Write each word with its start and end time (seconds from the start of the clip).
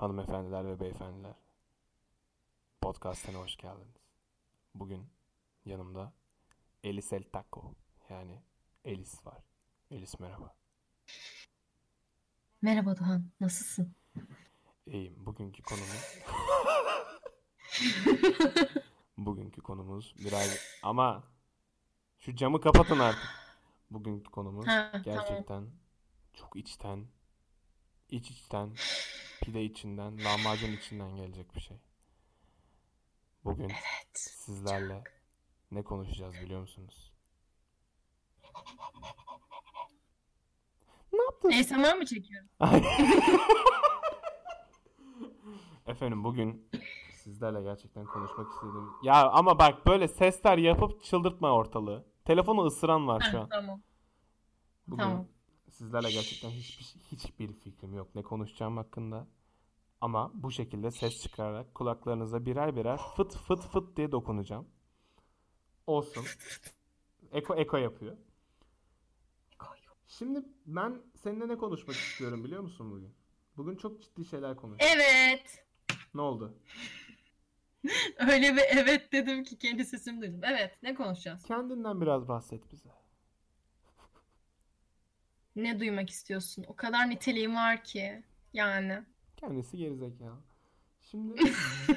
hanımefendiler 0.00 0.66
ve 0.66 0.80
beyefendiler. 0.80 1.34
Podcast'ına 2.80 3.38
hoş 3.38 3.56
geldiniz. 3.56 3.96
Bugün 4.74 5.06
yanımda 5.64 6.12
Elis 6.82 7.12
El 7.12 7.22
Taco 7.32 7.74
yani 8.10 8.42
Elis 8.84 9.26
var. 9.26 9.38
Elis 9.90 10.20
merhaba. 10.20 10.54
Merhaba 12.62 12.96
Doğan, 12.96 13.30
nasılsın? 13.40 13.94
İyiyim. 14.86 15.26
Bugünkü 15.26 15.62
konumuz 15.62 16.18
bugünkü 19.18 19.60
konumuz 19.62 20.14
biraz 20.18 20.58
ama 20.82 21.24
şu 22.18 22.36
camı 22.36 22.60
kapatın 22.60 22.98
artık. 22.98 23.28
Bugünkü 23.90 24.30
konumuz 24.30 24.66
Ha, 24.66 24.88
tamam. 24.92 25.02
gerçekten 25.04 25.70
çok 26.34 26.56
içten, 26.56 27.06
iç 28.10 28.30
içten, 28.30 28.70
pide 29.42 29.64
içinden, 29.64 30.24
lahmacun 30.24 30.72
içinden 30.72 31.16
gelecek 31.16 31.54
bir 31.54 31.60
şey. 31.60 31.76
Bugün 33.44 33.64
Evet. 33.68 34.10
sizlerle 34.14 35.04
ne 35.70 35.82
konuşacağız 35.82 36.34
biliyor 36.34 36.60
musunuz? 36.60 37.12
Ne 41.12 41.22
yaptın? 41.24 41.50
ASMR 41.50 41.94
mı 41.98 42.06
çekiyorum? 42.06 42.48
Efendim 45.86 46.24
bugün 46.24 46.68
sizlerle 47.14 47.62
gerçekten 47.62 48.04
konuşmak 48.06 48.52
istedim. 48.52 48.88
Ya 49.02 49.30
ama 49.30 49.58
bak 49.58 49.86
böyle 49.86 50.08
sesler 50.08 50.58
yapıp 50.58 51.04
çıldırtma 51.04 51.50
ortalığı. 51.52 52.04
Telefonu 52.24 52.64
ısıran 52.64 53.08
var 53.08 53.28
şu 53.30 53.40
an. 53.40 53.48
tamam. 53.48 53.82
Bugün 54.86 55.02
Tamam. 55.02 55.26
Sizlerle 55.80 56.10
gerçekten 56.10 56.50
hiçbir, 56.50 56.84
hiçbir 57.12 57.52
fikrim 57.52 57.94
yok 57.94 58.14
ne 58.14 58.22
konuşacağım 58.22 58.76
hakkında. 58.76 59.26
Ama 60.00 60.30
bu 60.34 60.50
şekilde 60.50 60.90
ses 60.90 61.22
çıkararak 61.22 61.74
kulaklarınıza 61.74 62.46
birer 62.46 62.76
birer 62.76 63.00
fıt 63.16 63.36
fıt 63.36 63.60
fıt 63.60 63.96
diye 63.96 64.12
dokunacağım. 64.12 64.68
Olsun. 65.86 66.24
Eko 67.32 67.54
eko 67.54 67.76
yapıyor. 67.76 68.16
Şimdi 70.06 70.42
ben 70.66 71.02
seninle 71.22 71.48
ne 71.48 71.56
konuşmak 71.58 71.96
istiyorum 71.96 72.44
biliyor 72.44 72.62
musun 72.62 72.90
bugün? 72.90 73.14
Bugün 73.56 73.76
çok 73.76 74.02
ciddi 74.02 74.24
şeyler 74.24 74.56
konuşacağız. 74.56 74.92
Evet. 74.96 75.64
Ne 76.14 76.20
oldu? 76.20 76.58
Öyle 78.32 78.56
bir 78.56 78.62
evet 78.68 79.12
dedim 79.12 79.44
ki 79.44 79.58
kendi 79.58 79.84
sesimi 79.84 80.22
duydum. 80.22 80.40
Evet, 80.44 80.82
ne 80.82 80.94
konuşacağız? 80.94 81.42
Kendinden 81.42 82.00
biraz 82.00 82.28
bahset 82.28 82.72
bize. 82.72 82.99
Ne 85.56 85.80
duymak 85.80 86.10
istiyorsun? 86.10 86.64
O 86.68 86.76
kadar 86.76 87.10
niteliğim 87.10 87.54
var 87.56 87.84
ki. 87.84 88.22
Yani. 88.52 89.02
Kendisi 89.36 89.76
gerizekalı. 89.76 90.36
Şimdi 91.00 91.42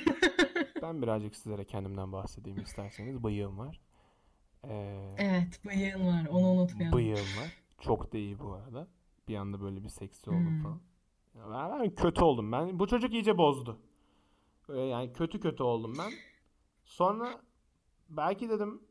ben 0.81 1.01
birazcık 1.01 1.35
sizlere 1.35 1.65
kendimden 1.65 2.11
bahsedeyim 2.11 2.59
isterseniz. 2.61 3.23
Bıyığım 3.23 3.59
var. 3.59 3.79
Ee, 4.63 5.15
Evet, 5.17 5.59
bıyığın 5.65 6.07
var. 6.07 6.25
Onu 6.29 6.47
unutmayalım. 6.47 6.97
bıyığım 6.97 7.17
var. 7.41 7.57
Çok 7.79 8.13
da 8.13 8.17
iyi 8.17 8.39
bu 8.39 8.53
arada. 8.53 8.87
Bir 9.27 9.35
anda 9.35 9.61
böyle 9.61 9.83
bir 9.83 9.89
seksi 9.89 10.29
oldum 10.29 10.45
Hmm. 10.47 10.63
falan. 10.63 10.81
Ben, 11.35 11.79
ben 11.81 11.95
kötü 11.95 12.23
oldum. 12.23 12.51
Ben 12.51 12.79
bu 12.79 12.87
çocuk 12.87 13.13
iyice 13.13 13.37
bozdu. 13.37 13.79
Böyle 14.67 14.81
yani 14.81 15.13
kötü 15.13 15.39
kötü 15.39 15.63
oldum 15.63 15.95
ben. 15.99 16.11
Sonra 16.85 17.41
belki 18.09 18.49
dedim 18.49 18.81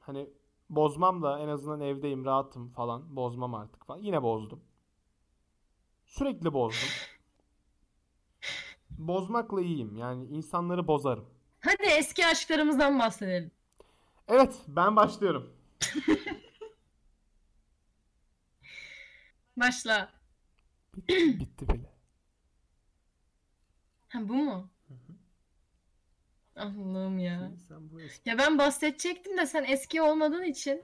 hani 0.00 0.30
bozmam 0.76 1.22
da 1.22 1.38
en 1.38 1.48
azından 1.48 1.80
evdeyim 1.80 2.24
rahatım 2.24 2.70
falan. 2.70 3.16
Bozmam 3.16 3.54
artık 3.54 3.86
falan. 3.86 4.00
Yine 4.00 4.22
bozdum. 4.22 4.60
Sürekli 6.06 6.52
bozdum. 6.52 6.88
Bozmakla 8.90 9.60
iyiyim. 9.60 9.96
Yani 9.96 10.24
insanları 10.26 10.86
bozarım. 10.86 11.26
Hadi 11.60 11.82
eski 11.82 12.26
aşklarımızdan 12.26 12.98
bahsedelim. 12.98 13.50
Evet 14.28 14.56
ben 14.68 14.96
başlıyorum. 14.96 15.52
Başla. 19.56 20.08
Bitti, 20.96 21.40
bitti 21.40 21.68
bile. 21.68 21.92
Ha 24.08 24.28
bu 24.28 24.34
mu? 24.34 24.70
Allah'ım 26.62 27.18
ya. 27.18 27.50
Sen 27.68 27.90
bu 27.92 28.00
eski 28.00 28.30
Ya 28.30 28.38
ben 28.38 28.58
bahsedecektim 28.58 29.36
de 29.38 29.46
sen 29.46 29.64
eski 29.68 30.02
olmadığın 30.02 30.42
için. 30.42 30.82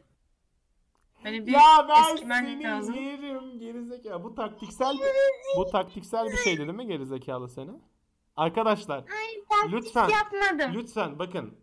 Hani 1.22 1.46
bir 1.46 1.52
Ya 1.52 1.86
ben 1.88 2.16
seni 2.16 2.62
lazım. 2.64 2.94
yerim 2.94 3.58
gerizekalı. 3.58 4.24
Bu 4.24 4.34
taktiksel 4.34 4.94
bir, 4.94 5.58
bu 5.58 5.70
taktiksel 5.70 6.26
bir 6.26 6.36
şeydi 6.36 6.58
değil 6.58 6.72
mi 6.74 6.86
gerizekalı 6.86 7.48
seni? 7.48 7.70
Arkadaşlar 8.36 9.04
lütfen 9.72 10.08
yapmadım. 10.08 10.74
lütfen 10.74 11.18
bakın. 11.18 11.54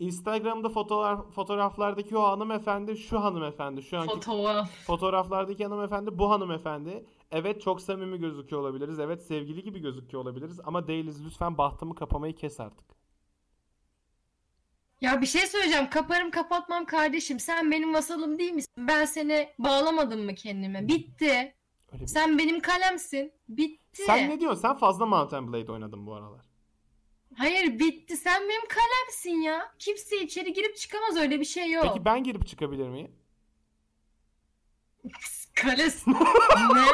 Instagram'da 0.00 0.68
fotoğraf 0.68 1.30
fotoğraflardaki 1.34 2.16
o 2.16 2.22
hanımefendi 2.22 2.96
şu 2.96 3.20
hanımefendi 3.24 3.82
şu 3.82 3.98
anki 3.98 4.14
Fotoğraf. 4.14 4.70
fotoğraflardaki 4.86 5.64
hanımefendi 5.64 6.18
bu 6.18 6.30
hanımefendi. 6.30 7.06
Evet 7.30 7.62
çok 7.62 7.80
samimi 7.80 8.18
gözüküyor 8.18 8.62
olabiliriz. 8.62 8.98
Evet 8.98 9.22
sevgili 9.22 9.62
gibi 9.62 9.78
gözüküyor 9.78 10.22
olabiliriz 10.22 10.60
ama 10.64 10.86
değiliz. 10.86 11.24
Lütfen 11.24 11.58
bahtımı 11.58 11.94
kapamayı 11.94 12.34
kes 12.34 12.60
artık. 12.60 12.99
Ya 15.00 15.20
bir 15.20 15.26
şey 15.26 15.46
söyleyeceğim. 15.46 15.90
Kaparım 15.90 16.30
kapatmam 16.30 16.84
kardeşim. 16.84 17.40
Sen 17.40 17.70
benim 17.70 17.94
vasalım 17.94 18.38
değil 18.38 18.52
misin? 18.52 18.72
Ben 18.78 19.04
seni 19.04 19.48
bağlamadım 19.58 20.24
mı 20.24 20.34
kendime? 20.34 20.88
Bitti. 20.88 21.54
Öyle 21.92 22.02
bir... 22.02 22.06
Sen 22.06 22.38
benim 22.38 22.60
kalemsin. 22.60 23.32
Bitti. 23.48 24.02
Sen 24.06 24.30
ne 24.30 24.40
diyorsun? 24.40 24.60
Sen 24.62 24.76
fazla 24.76 25.06
Mountain 25.06 25.52
Blade 25.52 25.72
oynadın 25.72 26.06
bu 26.06 26.14
aralar. 26.14 26.40
Hayır 27.36 27.78
bitti. 27.78 28.16
Sen 28.16 28.42
benim 28.42 28.66
kalemsin 28.68 29.42
ya. 29.42 29.72
Kimse 29.78 30.22
içeri 30.22 30.52
girip 30.52 30.76
çıkamaz 30.76 31.16
öyle 31.16 31.40
bir 31.40 31.44
şey 31.44 31.70
yok. 31.70 31.84
Peki 31.88 32.04
ben 32.04 32.24
girip 32.24 32.46
çıkabilir 32.46 32.88
miyim? 32.88 33.12
Kalesin. 35.54 36.12
ne? 36.74 36.86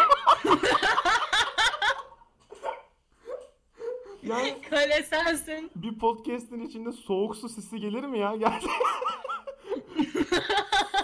Yani 4.28 4.56
Kale 4.70 5.02
sensin. 5.02 5.70
bir 5.76 5.98
podcast'in 5.98 6.60
içinde 6.60 6.92
soğuk 6.92 7.36
su 7.36 7.48
sesi 7.48 7.80
gelir 7.80 8.04
mi 8.04 8.18
ya? 8.18 8.36
Geldi. 8.36 8.66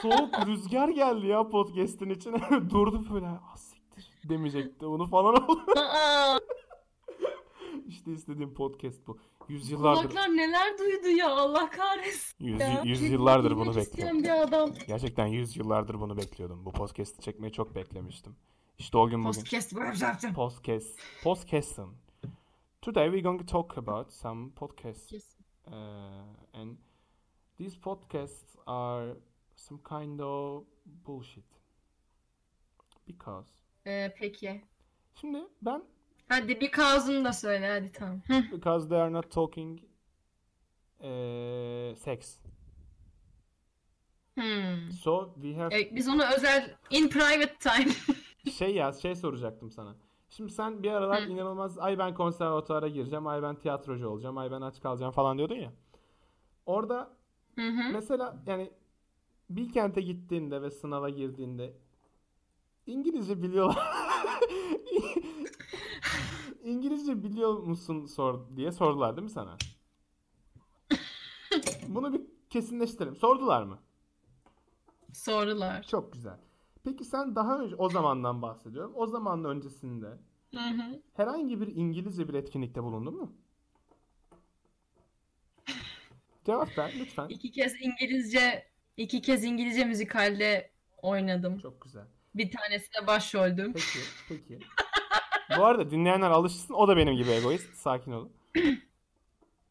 soğuk 0.03 0.47
rüzgar 0.47 0.88
geldi 0.88 1.27
ya 1.27 1.49
podcast'in 1.49 2.10
içine. 2.10 2.41
Durdu 2.71 3.06
böyle. 3.15 3.27
Ah 3.27 3.56
siktir 3.56 4.10
demeyecekti 4.28 4.87
onu 4.87 5.06
falan 5.06 5.34
oldu. 5.50 5.65
İşte 7.88 8.12
istediğim 8.12 8.55
podcast 8.55 9.06
bu. 9.06 9.19
Yüzyıllardır, 9.49 10.03
kulaklar 10.03 10.28
neler 10.28 10.78
duydu 10.78 11.09
ya 11.09 11.31
Allah 11.31 11.71
kahretsin. 11.71 12.44
yüz, 12.44 12.60
Ya. 12.60 12.83
yüzyıllardır 12.84 13.50
Bilmek 13.50 13.66
bunu 13.66 13.81
isteyen 13.81 14.16
bekliyordum. 14.19 14.43
bir 14.53 14.56
adam. 14.56 14.71
Gerçekten 14.87 15.27
yüzyıllardır 15.27 16.00
bunu 16.00 16.16
bekliyordum. 16.16 16.65
Bu 16.65 16.72
podcast'i 16.72 17.22
çekmeyi 17.22 17.53
çok 17.53 17.75
beklemiştim. 17.75 18.37
İşte 18.78 18.99
o 18.99 19.09
gün 19.09 19.25
bugün. 19.25 19.41
Podcast 19.41 19.72
yapacaktım. 19.72 20.34
Podcast. 20.34 20.99
Podcast'ın. 21.25 22.01
Today 22.82 23.09
we're 23.09 23.22
going 23.22 23.38
to 23.38 23.44
talk 23.44 23.76
about 23.76 24.10
some 24.10 24.50
podcasts. 24.60 25.37
Uh, 25.70 26.25
and 26.53 26.76
these 27.56 27.76
podcasts 27.76 28.56
are 28.66 29.10
some 29.54 29.78
kind 29.84 30.20
of 30.20 30.65
bullshit. 31.04 31.44
Because. 33.06 33.47
Ee, 33.87 34.12
peki. 34.19 34.65
Şimdi 35.21 35.38
ben 35.62 35.82
Hadi 36.28 36.60
bir 36.60 36.71
kazını 36.71 37.25
da 37.25 37.32
söyle 37.32 37.69
hadi 37.69 37.92
tamam. 37.92 38.22
Because 38.53 38.88
they 38.88 39.00
are 39.00 39.12
not 39.12 39.31
talking 39.31 39.81
uh, 41.00 41.97
sex. 41.97 42.38
Hmm. 44.34 44.92
So 45.03 45.34
we 45.34 45.54
have 45.54 45.75
Evet, 45.75 45.94
biz 45.94 46.09
onu 46.09 46.25
özel 46.37 46.76
in 46.91 47.09
private 47.09 47.59
time. 47.59 47.92
şey 48.53 48.75
ya 48.75 48.92
şey 48.92 49.15
soracaktım 49.15 49.71
sana. 49.71 49.97
Şimdi 50.37 50.53
sen 50.53 50.82
bir 50.82 50.91
aralar 50.91 51.25
Hı. 51.26 51.31
inanılmaz 51.31 51.78
ay 51.78 51.98
ben 51.98 52.15
konservatuara 52.15 52.89
gireceğim, 52.89 53.27
ay 53.27 53.42
ben 53.42 53.54
tiyatrocu 53.54 54.09
olacağım, 54.09 54.39
ay 54.39 54.51
ben 54.51 54.60
aç 54.60 54.80
kalacağım 54.80 55.12
falan 55.12 55.39
diyordun 55.39 55.54
ya. 55.54 55.72
Orada 56.66 57.16
Hı 57.54 57.68
hı. 57.68 57.92
Mesela 57.92 58.42
yani 58.47 58.71
Bilkent'e 59.51 60.01
gittiğinde 60.01 60.62
ve 60.62 60.71
sınava 60.71 61.09
girdiğinde 61.10 61.77
İngilizce 62.86 63.42
biliyorlar. 63.42 63.92
İngilizce 66.65 67.22
biliyor 67.22 67.59
musun 67.59 68.06
sor 68.06 68.41
diye 68.56 68.72
sordular 68.72 69.16
değil 69.16 69.24
mi 69.24 69.30
sana? 69.30 69.56
Bunu 71.89 72.12
bir 72.12 72.22
kesinleştirelim. 72.51 73.16
Sordular 73.16 73.62
mı? 73.62 73.78
Sorular. 75.12 75.83
Çok 75.83 76.12
güzel. 76.12 76.39
Peki 76.84 77.04
sen 77.04 77.34
daha 77.34 77.59
önce 77.59 77.77
o 77.77 77.89
zamandan 77.89 78.42
bahsediyorum. 78.42 78.92
O 78.95 79.06
zamanın 79.06 79.45
öncesinde 79.45 80.18
Hı 80.54 80.60
hı. 80.60 81.03
herhangi 81.16 81.60
bir 81.60 81.66
İngilizce 81.66 82.28
bir 82.28 82.34
etkinlikte 82.34 82.83
bulundun 82.83 83.15
mu? 83.15 83.33
Cevap 86.45 86.78
ver 86.78 86.93
lütfen. 87.01 87.28
İki 87.28 87.51
kez 87.51 87.75
İngilizce 87.81 88.66
iki 88.97 89.22
kez 89.22 89.45
İngilizce 89.45 89.84
müzikalde 89.84 90.71
oynadım. 91.03 91.59
Çok 91.59 91.81
güzel. 91.81 92.04
Bir 92.34 92.51
tanesinde 92.51 93.07
başroldüm. 93.07 93.72
Peki, 93.72 93.99
peki. 94.28 94.59
Bu 95.59 95.65
arada 95.65 95.91
dinleyenler 95.91 96.31
alışsın. 96.31 96.75
O 96.75 96.89
da 96.89 96.97
benim 96.97 97.15
gibi 97.16 97.31
egoist. 97.31 97.75
Sakin 97.75 98.13
olun. 98.13 98.33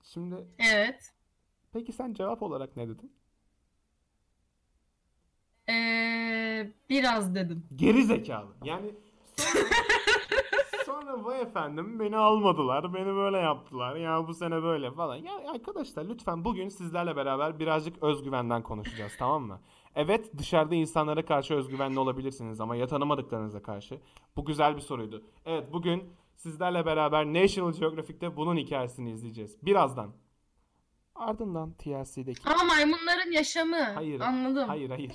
Şimdi 0.03 0.35
Evet. 0.59 1.13
peki 1.73 1.91
sen 1.93 2.13
cevap 2.13 2.41
olarak 2.43 2.77
ne 2.77 2.87
dedin? 2.89 3.11
Ee, 5.69 6.71
biraz 6.89 7.35
dedim. 7.35 7.65
Geri 7.75 8.03
zekalı. 8.03 8.53
Yani 8.63 8.91
sonra, 10.91 11.25
vay 11.25 11.41
efendim 11.41 11.99
beni 11.99 12.17
almadılar. 12.17 12.93
Beni 12.93 13.15
böyle 13.15 13.37
yaptılar. 13.37 13.95
Ya 13.95 14.27
bu 14.27 14.33
sene 14.33 14.63
böyle 14.63 14.91
falan. 14.91 15.15
Ya 15.15 15.33
arkadaşlar 15.53 16.05
lütfen 16.05 16.45
bugün 16.45 16.69
sizlerle 16.69 17.15
beraber 17.15 17.59
birazcık 17.59 18.03
özgüvenden 18.03 18.63
konuşacağız 18.63 19.11
tamam 19.19 19.43
mı? 19.43 19.59
Evet 19.95 20.37
dışarıda 20.37 20.75
insanlara 20.75 21.25
karşı 21.25 21.53
özgüvenli 21.53 21.99
olabilirsiniz 21.99 22.61
ama 22.61 22.75
ya 22.75 22.87
tanımadıklarınıza 22.87 23.61
karşı. 23.61 23.99
Bu 24.35 24.45
güzel 24.45 24.75
bir 24.75 24.81
soruydu. 24.81 25.23
Evet 25.45 25.73
bugün 25.73 26.13
sizlerle 26.35 26.85
beraber 26.85 27.25
National 27.25 27.73
Geographic'te 27.73 28.37
bunun 28.37 28.57
hikayesini 28.57 29.11
izleyeceğiz. 29.11 29.65
Birazdan. 29.65 30.11
Ardından 31.15 31.73
TLC'deki... 31.73 32.49
Ama 32.49 32.63
maymunların 32.63 33.31
yaşamı. 33.31 33.83
Hayır. 33.83 34.21
Anladım. 34.21 34.67
Hayır 34.67 34.89
hayır. 34.89 35.11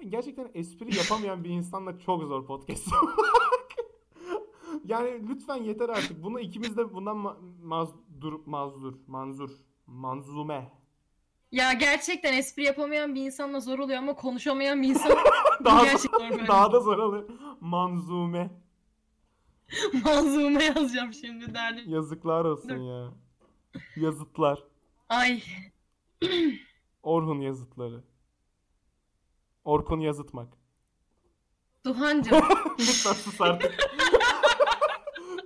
Yani 0.00 0.10
gerçekten 0.10 0.50
espri 0.54 0.96
yapamayan 0.96 1.44
bir 1.44 1.50
insanla 1.50 1.98
çok 1.98 2.22
zor 2.22 2.46
podcast 2.46 2.88
yani 4.84 5.28
lütfen 5.28 5.56
yeter 5.62 5.88
artık. 5.88 6.22
Bunu 6.22 6.40
ikimiz 6.40 6.76
de 6.76 6.94
bundan 6.94 7.16
ma- 7.16 7.36
mazdur, 7.62 8.40
mazdur, 8.46 8.94
manzur, 9.06 9.50
manzume. 9.86 10.72
Ya 11.52 11.72
gerçekten 11.72 12.32
espri 12.32 12.62
yapamayan 12.62 13.14
bir 13.14 13.22
insanla 13.22 13.60
zor 13.60 13.78
oluyor 13.78 13.98
ama 13.98 14.14
konuşamayan 14.14 14.82
bir 14.82 14.88
insan 14.88 15.12
Daha, 15.64 15.84
gerçekten 15.84 16.46
daha 16.46 16.72
da 16.72 16.80
zor 16.80 16.98
oluyor. 16.98 17.28
Manzume. 17.60 18.50
Manzume 20.04 20.64
yazacağım 20.64 21.12
şimdi 21.12 21.54
derdim. 21.54 21.84
Yazıklar 21.86 22.44
olsun 22.44 22.78
ya. 22.78 23.12
Yazıtlar. 23.96 24.64
Ay 25.08 25.42
Orhun 27.02 27.40
yazıtları. 27.40 28.04
Orkun 29.64 30.00
yazıtmak. 30.00 30.48
Duhancım. 31.84 32.38
Lütfen 32.78 33.12
sus 33.12 33.40
artık. 33.40 33.74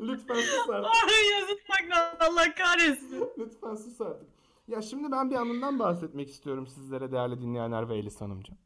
Lütfen 0.00 0.34
sus 0.34 0.70
artık. 0.70 0.90
Ay 1.08 1.30
yazıtmak 1.40 1.84
ne 1.88 1.94
Allah 2.26 2.54
kahretsin. 2.54 3.28
Lütfen 3.38 3.74
sus 3.74 4.00
artık. 4.00 4.28
Ya 4.68 4.82
şimdi 4.82 5.12
ben 5.12 5.30
bir 5.30 5.36
anından 5.36 5.78
bahsetmek 5.78 6.30
istiyorum 6.30 6.66
sizlere 6.66 7.12
değerli 7.12 7.40
dinleyenler 7.42 7.88
ve 7.88 7.96
Elis 7.96 8.20
Hanımcığım. 8.20 8.58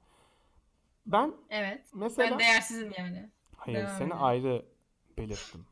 Ben 1.07 1.35
Evet. 1.51 1.87
mesela... 1.95 2.31
Ben 2.31 2.39
değersizim 2.39 2.93
yani. 2.99 3.31
Hayır 3.57 3.79
devam 3.79 3.91
seni 3.91 4.07
edelim. 4.07 4.23
ayrı 4.25 4.67
belirttim. 5.19 5.67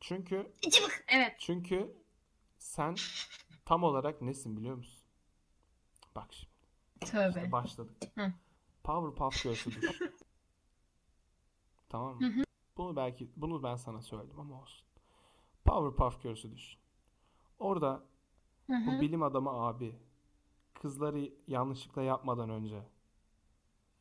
Çünkü 0.00 0.52
bak. 0.82 1.04
Evet. 1.08 1.34
çünkü 1.38 1.94
sen 2.58 2.94
tam 3.64 3.82
olarak 3.84 4.22
nesin 4.22 4.56
biliyor 4.56 4.74
musun? 4.76 5.00
Bak 6.16 6.26
şimdi 6.32 6.50
Tövbe. 7.12 7.38
işte 7.38 7.52
başladık. 7.52 7.96
Hı. 8.14 8.32
Powerpuff 8.84 9.42
Girls'ü 9.42 9.74
düşün. 9.82 10.00
tamam 11.88 12.16
mı? 12.16 12.26
Hı 12.26 12.40
hı. 12.40 12.44
Bunu 12.76 12.96
belki 12.96 13.30
bunu 13.36 13.62
ben 13.62 13.76
sana 13.76 14.02
söyledim 14.02 14.40
ama 14.40 14.60
olsun. 14.60 14.86
Powerpuff 15.64 16.22
Girls'ü 16.22 16.52
düşün. 16.56 16.80
Orada 17.58 18.02
Hı 18.66 18.72
Bu 18.86 19.00
bilim 19.00 19.22
adamı 19.22 19.50
abi 19.50 19.98
kızları 20.74 21.32
yanlışlıkla 21.48 22.02
yapmadan 22.02 22.50
önce 22.50 22.82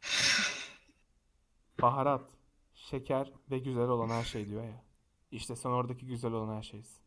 baharat, 1.81 2.31
şeker 2.76 3.34
ve 3.52 3.60
güzel 3.60 3.88
olan 3.90 4.10
her 4.10 4.24
şey 4.24 4.50
diyor 4.50 4.64
ya. 4.64 4.84
İşte 5.31 5.56
sen 5.56 5.70
oradaki 5.70 6.06
güzel 6.08 6.31
olan 6.31 6.56
her 6.58 6.64
şeysin. 6.64 7.02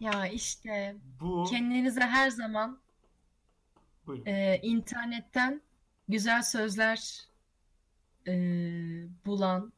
Ya 0.00 0.26
işte 0.26 0.96
Bu 1.20 1.44
kendinize 1.44 2.00
her 2.00 2.30
zaman 2.30 2.80
buyurun. 4.06 4.26
e, 4.26 4.60
internetten 4.62 5.62
güzel 6.08 6.42
sözler 6.42 7.26
e, 8.26 8.32
bulan 9.26 9.72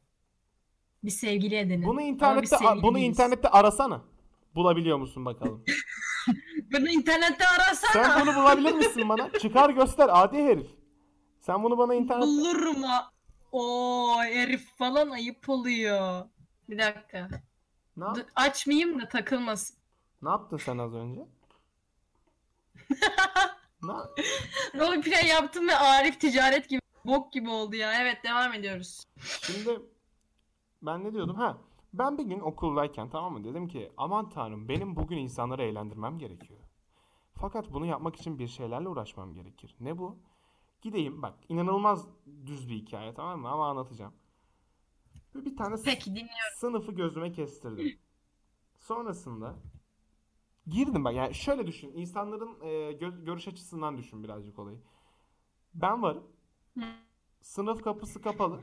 bir 1.03 1.11
sevgili 1.11 1.55
edinin. 1.55 1.87
Bunu 1.87 2.01
internette 2.01 2.57
bunu 2.83 2.99
internette 2.99 3.49
arasana. 3.49 4.01
Bulabiliyor 4.55 4.97
musun 4.97 5.25
bakalım? 5.25 5.65
Bunu 6.73 6.89
internette 6.89 7.47
arasana. 7.47 7.91
Sen 8.05 8.21
bunu 8.25 8.35
bulabilir 8.35 8.73
misin 8.73 9.09
bana? 9.09 9.31
Çıkar 9.39 9.69
göster 9.69 10.09
adi 10.11 10.37
herif. 10.37 10.69
Sen 11.39 11.63
bunu 11.63 11.77
bana 11.77 11.93
internet 11.95 12.23
Bulurum 12.23 12.83
ha. 12.83 13.11
Oo 13.51 14.21
herif 14.23 14.77
falan 14.77 15.09
ayıp 15.09 15.49
oluyor. 15.49 16.25
Bir 16.69 16.77
dakika. 16.77 17.29
ne, 17.97 18.05
yap- 18.05 18.29
açmayayım 18.35 19.01
da 19.01 19.07
takılmasın. 19.07 19.77
ne 20.21 20.29
yaptın 20.29 20.57
sen 20.57 20.77
az 20.77 20.93
önce? 20.93 21.21
Roleplay 24.75 25.27
yaptım 25.27 25.67
ve 25.67 25.75
Arif 25.75 26.19
ticaret 26.21 26.69
gibi 26.69 26.81
bok 27.05 27.33
gibi 27.33 27.49
oldu 27.49 27.75
ya. 27.75 28.01
Evet 28.01 28.23
devam 28.23 28.53
ediyoruz. 28.53 29.03
Şimdi 29.41 29.79
ben 30.81 31.03
ne 31.03 31.13
diyordum? 31.13 31.35
Ha, 31.35 31.57
ben 31.93 32.17
bir 32.17 32.23
gün 32.23 32.39
okuldayken 32.39 33.09
tamam 33.09 33.33
mı 33.33 33.43
dedim 33.43 33.67
ki 33.67 33.91
aman 33.97 34.29
tanrım 34.29 34.69
benim 34.69 34.95
bugün 34.95 35.17
insanları 35.17 35.63
eğlendirmem 35.63 36.19
gerekiyor. 36.19 36.59
Fakat 37.41 37.73
bunu 37.73 37.85
yapmak 37.85 38.15
için 38.15 38.39
bir 38.39 38.47
şeylerle 38.47 38.89
uğraşmam 38.89 39.33
gerekir. 39.33 39.75
Ne 39.79 39.97
bu? 39.97 40.17
Gideyim 40.81 41.21
bak 41.21 41.33
inanılmaz 41.49 42.07
düz 42.45 42.69
bir 42.69 42.75
hikaye 42.75 43.13
tamam 43.13 43.39
mı 43.39 43.49
ama 43.49 43.69
anlatacağım. 43.69 44.13
Bir 45.35 45.57
tane 45.57 45.75
Peki 45.85 46.09
dinliyorum. 46.09 46.55
sınıfı 46.57 46.91
gözüme 46.91 47.31
kestirdim. 47.31 47.99
Sonrasında 48.79 49.55
girdim 50.69 51.05
bak 51.05 51.15
yani 51.15 51.33
şöyle 51.33 51.67
düşün 51.67 51.91
insanların 51.95 52.57
e, 52.61 52.67
gö- 52.91 53.25
görüş 53.25 53.47
açısından 53.47 53.97
düşün 53.97 54.23
birazcık 54.23 54.59
olayı. 54.59 54.77
Ben 55.73 56.01
varım. 56.03 56.23
Sınıf 57.41 57.81
kapısı 57.83 58.21
kapalı. 58.21 58.59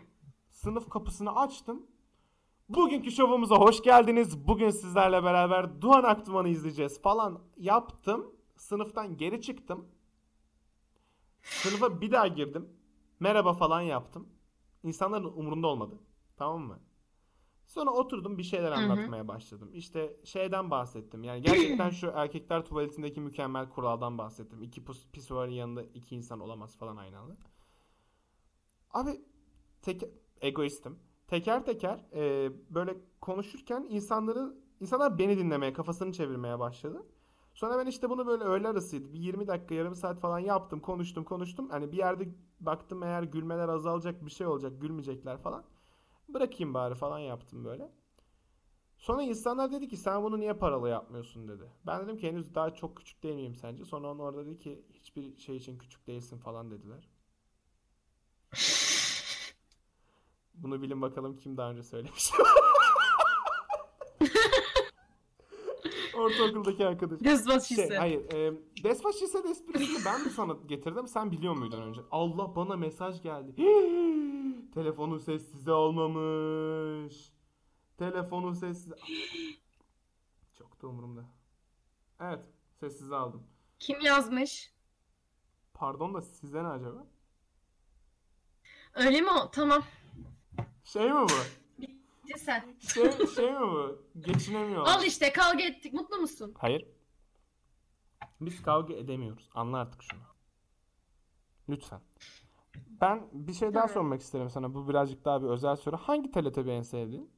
Sınıf 0.51 0.89
kapısını 0.91 1.37
açtım. 1.37 1.87
Bugünkü 2.69 3.11
şovumuza 3.11 3.57
hoş 3.57 3.83
geldiniz. 3.83 4.47
Bugün 4.49 4.71
sizlerle 4.71 5.25
beraber 5.25 5.83
Doğan 5.83 6.03
Aktuman'ı 6.03 6.49
izleyeceğiz 6.49 7.03
falan 7.03 7.41
yaptım. 7.57 8.35
Sınıftan 8.57 9.17
geri 9.17 9.41
çıktım. 9.41 9.89
Sınıfa 11.43 12.01
bir 12.01 12.13
daha 12.13 12.27
girdim. 12.27 12.69
Merhaba 13.21 13.53
falan 13.53 13.81
yaptım. 13.81 14.29
İnsanların 14.83 15.25
umurunda 15.25 15.67
olmadı. 15.67 15.99
Tamam 16.37 16.63
mı? 16.63 16.81
Sonra 17.67 17.91
oturdum 17.91 18.39
bir 18.39 18.43
şeyler 18.43 18.73
anlatmaya 18.73 19.29
başladım. 19.29 19.71
İşte 19.75 20.17
şeyden 20.25 20.71
bahsettim. 20.71 21.25
Yani 21.25 21.43
gerçekten 21.43 21.91
şu 21.91 22.07
erkekler 22.15 22.65
tuvaletindeki 22.65 23.21
mükemmel 23.21 23.69
kuraldan 23.71 24.19
bahsettim. 24.19 24.63
İki 24.63 24.81
pis- 24.85 25.11
pisuarın 25.13 25.51
yanında 25.53 25.83
iki 25.83 26.17
insan 26.17 26.41
olamaz 26.41 26.77
falan 26.77 26.97
aynı 26.97 27.19
anda. 27.19 27.37
Abi 28.91 29.21
tek 29.83 30.03
egoistim. 30.41 30.99
Teker 31.27 31.65
teker 31.65 32.07
e, 32.15 32.53
böyle 32.71 32.97
konuşurken 33.21 33.87
insanları 33.91 34.55
insanlar 34.81 35.19
beni 35.19 35.39
dinlemeye, 35.39 35.73
kafasını 35.73 36.13
çevirmeye 36.13 36.59
başladı. 36.59 37.07
Sonra 37.55 37.79
ben 37.79 37.87
işte 37.87 38.11
bunu 38.11 38.27
böyle 38.27 38.45
öğle 38.45 38.69
arasıydı. 38.69 39.13
Bir 39.13 39.19
20 39.19 39.47
dakika, 39.47 39.75
yarım 39.75 39.95
saat 39.95 40.21
falan 40.21 40.39
yaptım, 40.39 40.81
konuştum, 40.81 41.25
konuştum. 41.25 41.69
Hani 41.71 41.93
bir 41.93 41.97
yerde 41.97 42.29
baktım 42.61 43.03
eğer 43.03 43.23
gülmeler 43.23 43.69
azalacak 43.69 44.27
bir 44.27 44.31
şey 44.31 44.47
olacak, 44.47 44.81
gülmeyecekler 44.81 45.39
falan. 45.39 45.65
Bırakayım 46.29 46.75
bari 46.75 46.95
falan 46.95 47.19
yaptım 47.19 47.65
böyle. 47.65 47.91
Sonra 48.99 49.23
insanlar 49.23 49.73
dedi 49.73 49.89
ki 49.89 49.97
sen 49.97 50.23
bunu 50.23 50.41
niye 50.41 50.53
paralı 50.53 50.89
yapmıyorsun 50.89 51.49
dedi. 51.49 51.65
Ben 51.87 52.03
dedim 52.05 52.17
ki 52.19 52.29
henüz 52.29 52.55
daha 52.55 52.75
çok 52.75 52.97
küçük 52.97 53.23
değil 53.23 53.35
miyim 53.35 53.55
sence? 53.55 53.85
Sonra 53.85 54.11
onun 54.11 54.19
orada 54.19 54.47
dedi 54.47 54.59
ki 54.59 54.83
hiçbir 54.93 55.39
şey 55.39 55.57
için 55.57 55.79
küçük 55.79 56.07
değilsin 56.07 56.39
falan 56.39 56.71
dediler. 56.71 57.09
Bunu 60.55 60.83
bilin 60.83 61.03
bakalım 61.03 61.37
kim 61.37 61.57
daha 61.57 61.71
önce 61.71 61.83
söylemiş. 61.83 62.31
Ortaokuldaki 66.19 66.87
arkadaş. 66.87 67.21
Despas 67.21 67.69
Şey, 67.69 67.89
hayır. 67.89 68.33
E, 68.33 68.53
Desfaşise 68.85 69.45
de 69.45 69.49
esprisini 69.49 70.05
ben 70.05 70.25
mi 70.25 70.31
sana 70.31 70.57
getirdim? 70.67 71.07
Sen 71.07 71.31
biliyor 71.31 71.55
muydun 71.57 71.83
önce? 71.83 72.01
Allah 72.11 72.57
bana 72.57 72.77
mesaj 72.77 73.23
geldi. 73.23 73.53
Telefonu 74.77 75.19
sessize 75.19 75.73
almamış. 75.73 77.33
Telefonu 77.99 78.55
sessize... 78.55 78.95
Çok 80.59 80.83
da 80.83 80.87
umurumda. 80.87 81.25
Evet. 82.21 82.45
Sessize 82.81 83.17
aldım. 83.17 83.47
Kim 83.79 84.01
yazmış? 84.01 84.73
Pardon 85.75 86.15
da 86.15 86.23
size 86.23 86.65
ne 86.65 86.69
acaba? 86.69 87.07
Öyle 88.95 89.21
mi 89.21 89.31
o? 89.31 89.51
Tamam. 89.51 89.85
Şey 90.85 91.13
mi 91.13 91.23
bu? 91.23 91.29
Bitti 91.83 92.39
sen. 92.39 92.77
Şey, 92.95 93.27
şey 93.27 93.53
mi 93.53 93.61
bu? 93.61 94.03
Geçinemiyor. 94.21 94.87
Al 94.87 95.05
işte 95.05 95.33
kavga 95.33 95.65
ettik. 95.65 95.93
Mutlu 95.93 96.17
musun? 96.17 96.55
Hayır. 96.59 96.87
Biz 98.41 98.63
kavga 98.63 98.95
edemiyoruz. 98.95 99.51
Anla 99.55 99.79
artık 99.79 100.03
şunu. 100.03 100.23
Lütfen. 101.69 102.01
Ben 103.01 103.29
bir 103.33 103.53
şey 103.53 103.75
daha 103.75 103.89
sormak 103.89 104.21
isterim 104.21 104.51
sana. 104.51 104.75
Bu 104.75 104.89
birazcık 104.89 105.25
daha 105.25 105.43
bir 105.43 105.47
özel 105.47 105.77
soru. 105.77 105.97
Hangi 105.97 106.31
Teletubby 106.31 106.71
en 106.71 106.83
sevdiğin? 106.83 107.31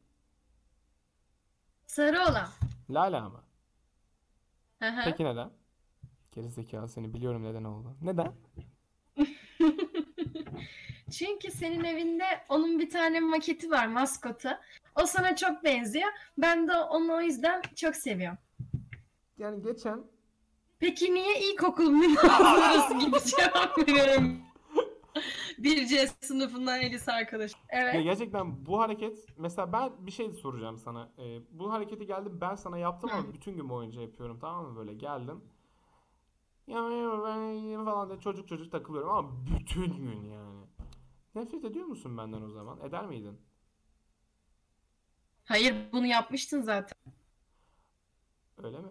Sarı 1.86 2.20
olan. 2.30 2.48
Lala 2.90 3.28
mı? 3.28 3.44
Hı 4.82 4.88
hı. 4.88 5.00
Peki 5.04 5.24
neden? 5.24 5.50
Gerizekalı 6.32 6.88
seni 6.88 7.14
biliyorum 7.14 7.42
neden 7.42 7.64
oldu. 7.64 7.96
Neden? 8.02 8.32
Çünkü 11.10 11.50
senin 11.50 11.84
evinde 11.84 12.24
onun 12.48 12.78
bir 12.78 12.90
tane 12.90 13.20
maketi 13.20 13.70
var 13.70 13.86
maskotu. 13.86 14.48
O 14.94 15.06
sana 15.06 15.36
çok 15.36 15.64
benziyor. 15.64 16.08
Ben 16.38 16.68
de 16.68 16.76
onu 16.76 17.14
o 17.14 17.20
yüzden 17.20 17.62
çok 17.76 17.96
seviyorum. 17.96 18.38
Yani 19.38 19.62
geçen 19.62 20.04
Peki 20.78 21.14
niye 21.14 21.40
ilkokul 21.40 21.90
münazarası 21.90 22.98
gibi 22.98 23.16
cevap 23.36 23.78
veriyorum? 23.78 24.47
Bir 25.58 25.86
C 25.86 26.06
sınıfından 26.20 26.80
Elis 26.80 27.08
arkadaş. 27.08 27.52
ya 27.52 27.58
Evet. 27.68 28.04
gerçekten 28.04 28.66
bu 28.66 28.80
hareket 28.80 29.26
mesela 29.38 29.72
ben 29.72 30.06
bir 30.06 30.12
şey 30.12 30.32
soracağım 30.32 30.78
sana. 30.78 31.12
Ee, 31.18 31.40
bu 31.50 31.72
hareketi 31.72 32.06
geldim 32.06 32.38
ben 32.40 32.54
sana 32.54 32.78
yaptım 32.78 33.10
ama 33.12 33.32
bütün 33.32 33.56
gün 33.56 33.68
boyunca 33.68 34.00
yapıyorum 34.00 34.38
tamam 34.40 34.66
mı 34.66 34.76
böyle 34.76 34.94
geldim. 34.94 35.40
Ya 36.66 36.76
ben 37.24 37.84
falan 37.84 38.10
da 38.10 38.20
çocuk 38.20 38.48
çocuk 38.48 38.72
takılıyorum 38.72 39.10
ama 39.10 39.30
bütün 39.46 39.96
gün 39.96 40.20
yani. 40.24 40.66
Nefret 41.34 41.64
ediyor 41.64 41.86
musun 41.86 42.18
benden 42.18 42.42
o 42.42 42.50
zaman? 42.50 42.80
Eder 42.80 43.06
miydin? 43.06 43.40
Hayır 45.44 45.74
bunu 45.92 46.06
yapmıştın 46.06 46.60
zaten. 46.62 46.98
Öyle 48.62 48.78
mi? 48.78 48.88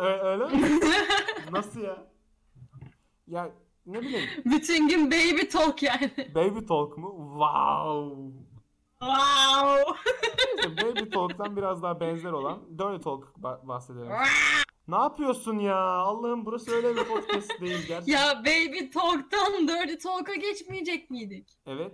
Öyle 0.00 0.46
mi? 0.46 0.80
Nasıl 1.52 1.80
ya? 1.80 2.06
Ya 3.26 3.50
ne 3.86 4.00
bileyim 4.00 4.30
Bütün 4.44 4.88
gün 4.88 5.10
baby 5.10 5.42
talk 5.48 5.82
yani. 5.82 6.10
Baby 6.34 6.66
Talk 6.66 6.98
mu? 6.98 7.14
Wow. 7.32 8.32
Wow. 9.00 9.92
Baby 10.82 11.10
Talk'tan 11.10 11.56
biraz 11.56 11.82
daha 11.82 12.00
benzer 12.00 12.32
olan 12.32 12.78
Dirty 12.78 13.02
Talk 13.02 13.24
ba- 13.42 13.68
bahsedelim. 13.68 14.08
Ne 14.88 14.96
yapıyorsun 14.96 15.58
ya? 15.58 15.76
Allah'ım 15.78 16.44
burası 16.46 16.70
öyle 16.70 16.96
bir 16.96 17.04
podcast 17.04 17.60
değil 17.60 17.86
gerçekten. 17.88 18.12
ya 18.12 18.38
baby 18.40 18.90
talk'tan 18.94 19.68
dirty 19.68 19.94
talk'a 20.08 20.34
geçmeyecek 20.34 21.10
miydik? 21.10 21.48
Evet. 21.66 21.92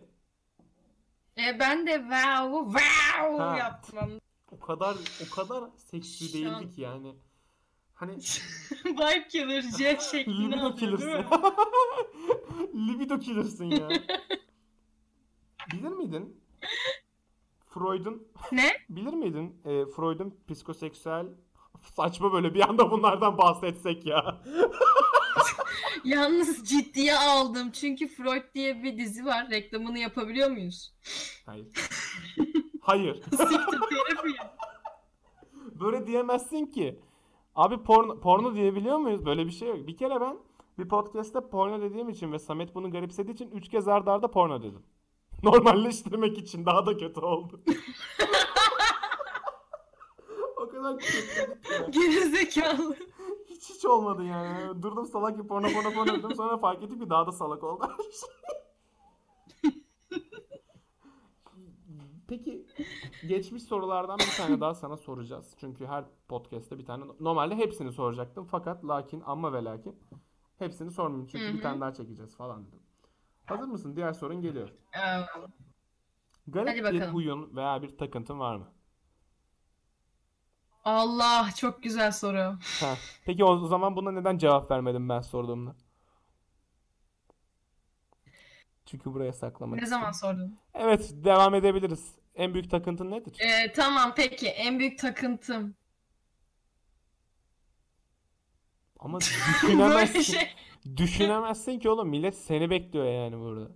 E 1.38 1.58
ben 1.58 1.86
de 1.86 1.92
wow 1.92 2.78
wow 2.78 3.42
Ha. 3.44 3.56
yaptım. 3.56 4.20
O 4.52 4.60
kadar 4.60 4.96
o 5.26 5.34
kadar 5.34 5.64
seksi 5.76 6.24
Şu 6.28 6.32
değildi 6.34 6.48
an- 6.50 6.72
yani. 6.76 7.14
Hani 8.02 8.12
Vibe 8.84 9.28
killer 9.28 9.62
C 9.62 9.98
şeklini 10.10 10.44
libido 10.44 10.60
alıyor 10.60 10.78
değil 10.80 10.96
killer'sın. 10.96 11.18
mi? 11.18 11.26
libido 12.88 13.18
killer'sın 13.18 13.64
ya. 13.64 13.88
Bilir 15.72 15.88
miydin? 15.88 16.40
Freud'un 17.68 18.28
Ne? 18.52 18.70
bilir 18.88 19.12
miydin? 19.12 19.60
e, 19.64 19.86
Freud'un 19.86 20.34
psikoseksüel 20.48 21.26
saçma 21.96 22.32
böyle 22.32 22.54
bir 22.54 22.68
anda 22.68 22.90
bunlardan 22.90 23.38
bahsetsek 23.38 24.06
ya. 24.06 24.40
Yalnız 26.04 26.64
ciddiye 26.68 27.16
aldım. 27.16 27.70
Çünkü 27.70 28.08
Freud 28.08 28.54
diye 28.54 28.82
bir 28.82 28.98
dizi 28.98 29.24
var. 29.24 29.50
Reklamını 29.50 29.98
yapabiliyor 29.98 30.50
muyuz? 30.50 30.94
Hayır. 31.46 31.66
Hayır. 32.80 33.14
Siktir 33.22 33.80
terapi. 33.90 34.34
Böyle 35.80 36.06
diyemezsin 36.06 36.66
ki. 36.66 37.00
Abi 37.54 37.82
porno, 37.82 38.20
porno 38.20 38.54
diyebiliyor 38.54 38.98
muyuz? 38.98 39.26
Böyle 39.26 39.46
bir 39.46 39.50
şey 39.50 39.68
yok. 39.68 39.86
Bir 39.86 39.96
kere 39.96 40.20
ben 40.20 40.38
bir 40.78 40.88
podcast'te 40.88 41.40
porno 41.40 41.82
dediğim 41.82 42.08
için 42.08 42.32
ve 42.32 42.38
Samet 42.38 42.74
bunu 42.74 42.90
garipsediği 42.90 43.34
için 43.34 43.50
3 43.50 43.68
kez 43.68 43.88
arda 43.88 44.12
arda 44.12 44.30
porno 44.30 44.62
dedim. 44.62 44.82
Normalleştirmek 45.42 46.38
için 46.38 46.66
daha 46.66 46.86
da 46.86 46.96
kötü 46.96 47.20
oldu. 47.20 47.60
o 50.56 50.68
kadar 50.68 50.98
kötü. 50.98 51.60
Gerizekalı. 51.90 52.96
Hiç 53.46 53.70
hiç 53.70 53.84
olmadı 53.84 54.24
yani. 54.24 54.82
Durdum 54.82 55.06
salak 55.06 55.36
gibi 55.36 55.48
porno 55.48 55.68
porno 55.68 55.92
porno 55.92 56.18
dedim. 56.18 56.34
Sonra 56.34 56.58
fark 56.58 56.82
ettim 56.82 57.00
ki 57.00 57.10
daha 57.10 57.26
da 57.26 57.32
salak 57.32 57.64
oldu. 57.64 57.88
Peki 62.32 62.66
geçmiş 63.26 63.62
sorulardan 63.62 64.18
bir 64.18 64.36
tane 64.36 64.60
daha 64.60 64.74
sana 64.74 64.96
soracağız. 64.96 65.54
Çünkü 65.60 65.86
her 65.86 66.04
podcast'te 66.28 66.78
bir 66.78 66.84
tane 66.84 67.04
normalde 67.20 67.56
hepsini 67.56 67.92
soracaktım 67.92 68.44
fakat 68.50 68.84
lakin 68.84 69.22
ama 69.26 69.52
ve 69.52 69.64
lakin 69.64 69.98
hepsini 70.58 70.90
sormayayım 70.90 71.26
çünkü 71.26 71.48
Hı 71.48 71.54
bir 71.54 71.62
tane 71.62 71.80
daha 71.80 71.94
çekeceğiz 71.94 72.36
falan 72.36 72.66
dedim. 72.66 72.78
Hazır 73.46 73.68
mısın? 73.68 73.96
Diğer 73.96 74.12
sorun 74.12 74.40
geliyor. 74.40 74.72
Aa, 74.94 75.22
Garip 76.48 76.92
bir 76.92 77.06
huyun 77.06 77.56
veya 77.56 77.82
bir 77.82 77.98
takıntın 77.98 78.38
var 78.38 78.56
mı? 78.56 78.66
Allah 80.84 81.48
çok 81.56 81.82
güzel 81.82 82.12
soru. 82.12 82.58
Ha. 82.80 82.94
Peki 83.24 83.44
o 83.44 83.66
zaman 83.66 83.96
buna 83.96 84.10
neden 84.12 84.38
cevap 84.38 84.70
vermedim 84.70 85.08
ben 85.08 85.20
sorduğumda? 85.20 85.76
Çünkü 88.86 89.14
buraya 89.14 89.32
saklamak 89.32 89.78
Ne 89.78 89.82
istedim. 89.84 90.00
zaman 90.00 90.12
sordun? 90.12 90.58
Evet, 90.74 91.10
devam 91.12 91.54
edebiliriz. 91.54 92.21
En 92.34 92.54
büyük 92.54 92.70
takıntın 92.70 93.10
nedir? 93.10 93.36
Ee, 93.40 93.72
tamam 93.72 94.12
peki 94.16 94.48
en 94.48 94.78
büyük 94.78 94.98
takıntım. 94.98 95.76
Ama 98.98 99.18
Böyle 99.20 99.26
düşünemezsin. 99.62 100.20
şey. 100.20 100.48
Düşünemezsin 100.96 101.78
ki 101.78 101.88
oğlum 101.90 102.08
millet 102.08 102.36
seni 102.36 102.70
bekliyor 102.70 103.04
yani 103.06 103.38
burada. 103.38 103.70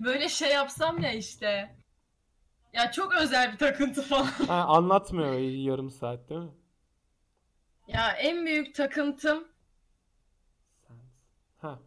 Böyle 0.00 0.28
şey 0.28 0.50
yapsam 0.52 1.02
ya 1.02 1.12
işte. 1.12 1.76
Ya 2.72 2.90
çok 2.92 3.14
özel 3.14 3.52
bir 3.52 3.58
takıntı 3.58 4.02
falan. 4.02 4.26
Ha, 4.26 4.54
anlatmıyor 4.64 5.34
yarım 5.38 5.90
saat 5.90 6.28
değil 6.28 6.40
mi? 6.40 6.50
Ya 7.88 8.12
en 8.12 8.46
büyük 8.46 8.74
takıntım 8.74 9.48
Ha. 11.58 11.78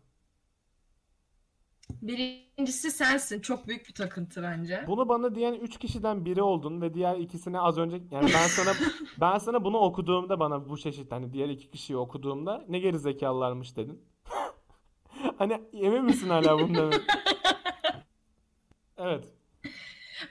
Birincisi 2.01 2.92
sensin. 2.92 3.42
Çok 3.42 3.68
büyük 3.68 3.88
bir 3.88 3.94
takıntı 3.94 4.44
bence. 4.44 4.84
Bunu 4.88 5.10
bana 5.10 5.36
diyen 5.36 5.54
3 5.54 5.80
kişiden 5.80 6.25
biri 6.25 6.42
oldun 6.42 6.82
ve 6.82 6.94
diğer 6.94 7.16
ikisine 7.18 7.60
az 7.60 7.77
önce 7.77 8.01
yani 8.12 8.30
ben 8.34 8.48
sana 8.48 8.74
ben 9.22 9.38
sana 9.38 9.63
bunu 9.63 9.77
okuduğumda 9.77 10.39
bana 10.39 10.70
bu 10.70 10.77
çeşit 10.77 11.12
hani 11.12 11.34
diğer 11.34 11.50
iki 11.50 11.70
kişiyi 11.70 11.98
okuduğumda 11.98 12.66
ne 12.68 12.80
geri 12.80 13.00
zekalılarmış 13.00 13.77
dedin. 13.77 14.01
Hani 15.38 15.62
emin 15.74 16.06
misin 16.06 16.30
hala 16.30 16.60
bundan? 16.60 16.94
Evet. 18.98 19.24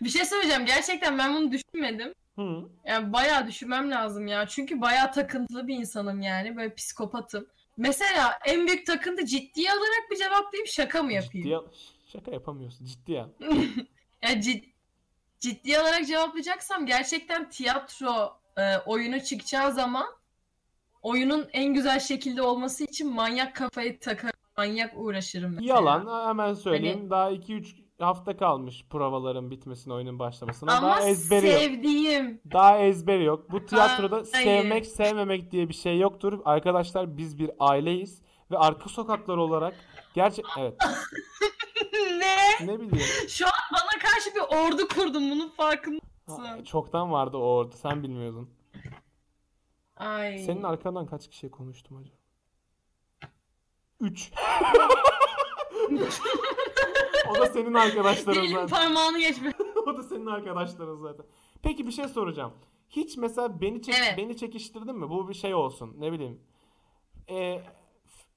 Bir 0.00 0.08
şey 0.08 0.24
söyleyeceğim. 0.24 0.66
Gerçekten 0.66 1.18
ben 1.18 1.34
bunu 1.34 1.52
düşünmedim. 1.52 2.14
Hı. 2.38 2.62
Yani 2.84 3.12
bayağı 3.12 3.46
düşünmem 3.46 3.90
lazım 3.90 4.26
ya. 4.26 4.46
Çünkü 4.46 4.80
bayağı 4.80 5.12
takıntılı 5.12 5.66
bir 5.66 5.74
insanım 5.74 6.20
yani. 6.20 6.56
Böyle 6.56 6.74
psikopatım. 6.74 7.46
Mesela 7.76 8.38
en 8.44 8.66
büyük 8.66 8.86
takıntı 8.86 9.24
ciddiye 9.26 9.70
alarak 9.72 10.10
bir 10.10 10.16
cevaplayayım 10.16 10.66
şaka 10.66 11.02
mı 11.02 11.12
yapayım? 11.12 11.32
Ciddiye 11.44 11.58
şaka 12.12 12.30
yapamıyorsun. 12.30 12.84
Ciddi 12.84 13.12
ya. 13.12 13.28
Ya 14.22 14.32
cid- 14.32 14.64
ciddiye 15.40 15.78
alarak 15.78 16.06
cevaplayacaksam 16.06 16.86
gerçekten 16.86 17.50
tiyatro 17.50 18.36
e, 18.56 18.76
oyunu 18.78 19.20
çıkacağı 19.20 19.72
zaman 19.72 20.06
oyunun 21.02 21.48
en 21.52 21.74
güzel 21.74 22.00
şekilde 22.00 22.42
olması 22.42 22.84
için 22.84 23.14
manyak 23.14 23.56
kafayı 23.56 24.00
takar, 24.00 24.30
manyak 24.56 24.92
uğraşırım 24.96 25.50
mesela. 25.54 25.74
Yalan 25.74 26.28
hemen 26.28 26.54
söyleyeyim. 26.54 26.98
Hani- 26.98 27.10
Daha 27.10 27.30
2-3 27.30 27.74
hafta 27.98 28.36
kalmış 28.36 28.84
provaların 28.90 29.50
bitmesine, 29.50 29.94
oyunun 29.94 30.18
başlamasına. 30.18 30.72
Ama 30.76 30.86
Daha 30.88 31.00
ezberi 31.08 31.46
yok. 31.46 31.58
sevdiğim. 31.58 32.40
Daha 32.52 32.78
ezberi 32.78 33.24
yok. 33.24 33.50
Bu 33.50 33.66
tiyatroda 33.66 34.16
Hayır. 34.16 34.26
sevmek, 34.46 34.86
sevmemek 34.86 35.50
diye 35.50 35.68
bir 35.68 35.74
şey 35.74 35.98
yoktur. 35.98 36.40
Arkadaşlar 36.44 37.16
biz 37.16 37.38
bir 37.38 37.50
aileyiz 37.58 38.22
ve 38.50 38.58
arka 38.58 38.88
sokaklar 38.88 39.36
olarak 39.36 39.74
gerçek 40.14 40.44
evet 40.58 40.74
ne? 42.10 42.66
ne 42.66 42.80
bileyim 42.80 43.06
Şu 43.28 43.46
an 43.46 43.52
bana 43.72 44.02
karşı 44.02 44.34
bir 44.34 44.56
ordu 44.56 44.88
kurdum 44.88 45.30
bunun 45.30 45.48
farkında 45.48 46.00
mısın? 46.28 46.64
çoktan 46.64 47.12
vardı 47.12 47.36
o 47.36 47.40
orada 47.40 47.76
sen 47.76 48.02
bilmiyordun. 48.02 48.50
Ay. 49.96 50.38
Senin 50.38 50.62
arkandan 50.62 51.06
kaç 51.06 51.28
kişiye 51.30 51.50
konuştum 51.50 51.96
acaba? 51.96 52.16
3. 54.00 54.32
o 57.30 57.34
da 57.34 57.46
senin 57.46 57.74
arkadaşların 57.74 58.46
zaten. 58.46 58.66
parmağını 58.68 59.18
geçme. 59.18 59.52
O 59.86 59.96
da 59.96 60.02
senin 60.02 60.26
arkadaşların 60.26 60.96
zaten. 60.96 61.26
Peki 61.62 61.86
bir 61.86 61.92
şey 61.92 62.08
soracağım. 62.08 62.52
Hiç 62.90 63.16
mesela 63.16 63.60
beni 63.60 63.82
çek 63.82 63.94
Evet. 63.98 64.14
beni 64.18 64.36
çekiştirdin 64.36 64.96
mi? 64.98 65.08
Bu 65.10 65.28
bir 65.28 65.34
şey 65.34 65.54
olsun. 65.54 65.94
Ne 65.98 66.12
bileyim. 66.12 66.40
Ee, 67.30 67.62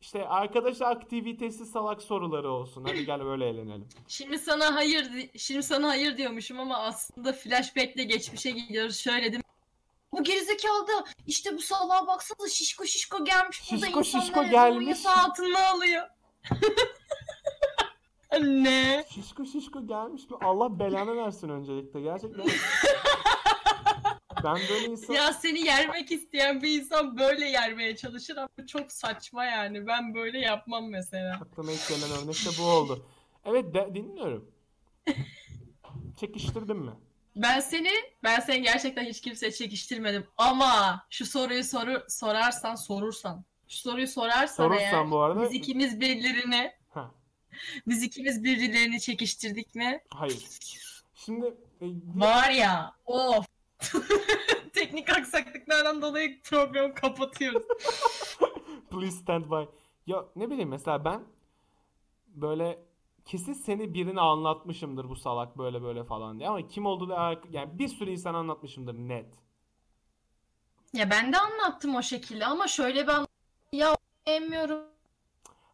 işte 0.02 0.28
arkadaş 0.28 0.82
aktivitesi 0.82 1.66
salak 1.66 2.02
soruları 2.02 2.52
olsun. 2.52 2.84
Hadi 2.88 3.06
gel 3.06 3.26
böyle 3.26 3.50
eğlenelim. 3.50 3.88
Şimdi 4.08 4.40
sana 4.40 4.76
hayır 4.76 5.14
di- 5.14 5.40
şimdi 5.40 5.64
sana 5.64 5.88
hayır 5.90 6.18
diyormuşum 6.18 6.60
ama 6.60 6.78
aslında 6.78 7.34
flashback'le 7.34 8.08
geçmişe 8.08 8.52
gidiyoruz. 8.52 8.98
Şöyle 8.98 9.32
değil 9.32 9.44
bu 10.12 10.24
gerizekalı 10.24 10.88
da 10.88 11.06
işte 11.28 11.58
bu 11.58 11.62
salağa 11.62 12.08
baksana 12.08 12.48
şişko 12.50 12.86
şişko 12.86 13.26
gelmiş 13.26 13.72
burada 13.72 13.86
Şişko 13.86 14.04
şişko 14.04 14.20
insanları 14.20 14.52
gelmiş. 14.52 14.88
yasa 14.88 15.24
altına 15.24 15.68
alıyor. 15.70 16.08
ne? 18.42 19.06
Şişko 19.10 19.46
şişko 19.46 19.88
gelmiş 19.88 20.30
mi? 20.30 20.38
Allah 20.42 20.80
belanı 20.80 21.16
versin 21.16 21.50
öncelikle. 21.50 22.02
Gerçekten. 22.02 22.46
ben 24.44 24.58
böyle 24.70 24.86
insan... 24.86 25.14
Ya 25.14 25.34
seni 25.34 25.60
yermek 25.60 26.12
isteyen 26.12 26.62
bir 26.62 26.80
insan 26.82 27.18
böyle 27.18 27.46
yermeye 27.46 27.96
çalışır 27.96 28.38
ama 28.38 28.68
çok 28.68 28.92
saçma 28.92 29.46
yani. 29.46 29.88
Ben 29.88 30.14
böyle 30.14 30.40
yapmam 30.40 30.90
mesela. 30.90 31.36
Aklıma 31.42 31.72
ilk 31.72 31.88
gelen 31.90 32.12
örnek 32.24 32.36
de 32.36 32.50
bu 32.60 32.64
oldu. 32.64 33.06
Evet 33.46 33.74
de- 33.74 33.96
dinliyorum. 33.96 34.52
Çekiştirdin 36.20 36.78
mi? 36.78 36.92
Ben 37.36 37.60
seni, 37.60 37.90
ben 38.24 38.40
seni 38.40 38.62
gerçekten 38.62 39.04
hiç 39.06 39.22
kimseye 39.22 39.52
çekiştirmedim. 39.52 40.28
Ama 40.38 41.06
şu 41.10 41.26
soruyu 41.26 41.64
soru 41.64 42.04
sorarsan, 42.10 42.76
sorursan, 42.76 43.46
şu 43.68 43.78
soruyu 43.78 44.08
sorarsan 44.08 44.64
Sorursan 44.64 44.84
eğer, 44.84 45.12
bu 45.12 45.20
arada- 45.20 45.44
biz 45.44 45.54
ikimiz 45.54 46.00
birilerini, 46.00 46.58
Ha, 46.58 46.72
biz 47.88 48.04
ikimiz 48.04 48.44
birilerini 48.44 49.00
çekiştirdik 49.00 49.76
mi? 49.76 50.02
hayır. 50.10 50.48
Şimdi 51.16 51.46
e, 51.82 51.86
Var 52.16 52.50
ya, 52.50 52.96
of. 53.06 53.46
Teknik 54.74 55.10
aksaklıklardan 55.10 56.02
dolayı 56.02 56.42
programı 56.42 56.96
kapatıyoruz. 56.96 57.64
please 58.92 59.18
stand 59.18 59.46
by. 59.52 59.64
Ya 60.08 60.26
ne 60.36 60.50
bileyim 60.50 60.70
mesela 60.70 61.06
ben 61.06 61.24
böyle 62.28 62.80
kesin 63.26 63.54
seni 63.54 63.94
birine 63.94 64.22
anlatmışımdır 64.22 65.10
bu 65.10 65.16
salak 65.16 65.58
böyle 65.58 65.82
böyle 65.82 66.04
falan 66.04 66.40
diye 66.40 66.50
ama 66.50 66.68
kim 66.68 66.86
olduğu 66.86 67.10
da 67.10 67.42
yani 67.52 67.80
bir 67.80 67.88
sürü 67.88 68.12
insan 68.12 68.34
anlatmışımdır 68.34 68.94
net. 68.94 69.34
Ya 70.94 71.10
ben 71.10 71.34
de 71.34 71.38
anlattım 71.38 71.96
o 71.96 72.02
şekilde 72.02 72.46
ama 72.46 72.68
şöyle 72.68 73.08
ben 73.08 73.28
ya 73.72 73.98
sevmiyorum 74.28 74.82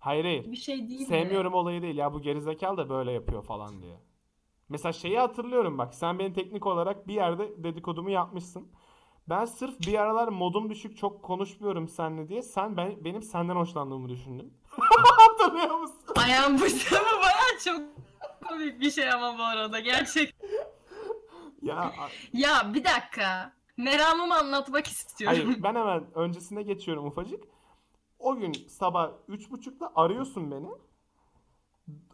Hayır 0.06 0.26
hayır. 0.26 0.52
bir 0.52 0.58
şey 0.58 0.90
değil. 0.90 1.06
Sevmiyorum 1.06 1.54
olayı 1.54 1.82
değil 1.82 1.98
ya 1.98 2.14
bu 2.14 2.22
gerizekalı 2.22 2.78
da 2.78 2.90
böyle 2.90 3.12
yapıyor 3.12 3.44
falan 3.44 3.82
diye. 3.82 4.00
Mesela 4.70 4.94
şeyi 4.94 5.20
hatırlıyorum 5.20 5.78
bak 5.78 5.94
sen 5.94 6.20
beni 6.20 6.34
teknik 6.34 6.66
olarak 6.66 7.08
bir 7.08 7.14
yerde 7.14 7.64
dedikodumu 7.64 8.10
yapmışsın. 8.10 8.68
Ben 9.30 9.46
sırf 9.46 9.80
bir 9.80 10.00
aralar 10.00 10.28
modum 10.28 10.70
düşük 10.70 10.98
çok 10.98 11.24
konuşmuyorum 11.24 11.88
seninle 11.88 12.30
diye 12.30 12.42
sen 12.42 12.78
ben 12.78 13.04
benim 13.06 13.22
senden 13.22 13.56
hoşlandığımı 13.56 14.10
düşündün. 14.10 14.54
Hatırlıyor 14.70 15.80
musun? 15.80 15.98
Ayağım 16.16 16.56
bu 16.58 16.62
bu 16.92 17.22
baya 17.22 17.60
çok 17.64 17.82
komik 18.48 18.82
bir 18.82 18.92
şey 18.92 19.12
ama 19.12 19.38
bu 19.38 19.44
arada 19.44 19.80
gerçek. 19.80 20.36
Ya 21.62 21.94
Ya 22.34 22.74
bir 22.74 22.84
dakika. 22.84 23.54
Meramımı 23.78 24.36
anlatmak 24.36 24.88
istiyorum. 24.88 25.38
hayır 25.38 25.58
ben 25.64 25.76
hemen 25.76 26.04
öncesine 26.16 26.64
geçiyorum 26.64 27.06
ufacık. 27.08 27.44
O 28.26 28.36
gün 28.36 28.54
sabah 28.54 29.12
üç 29.28 29.52
buçukta 29.52 29.92
arıyorsun 29.96 30.52
beni. 30.52 30.68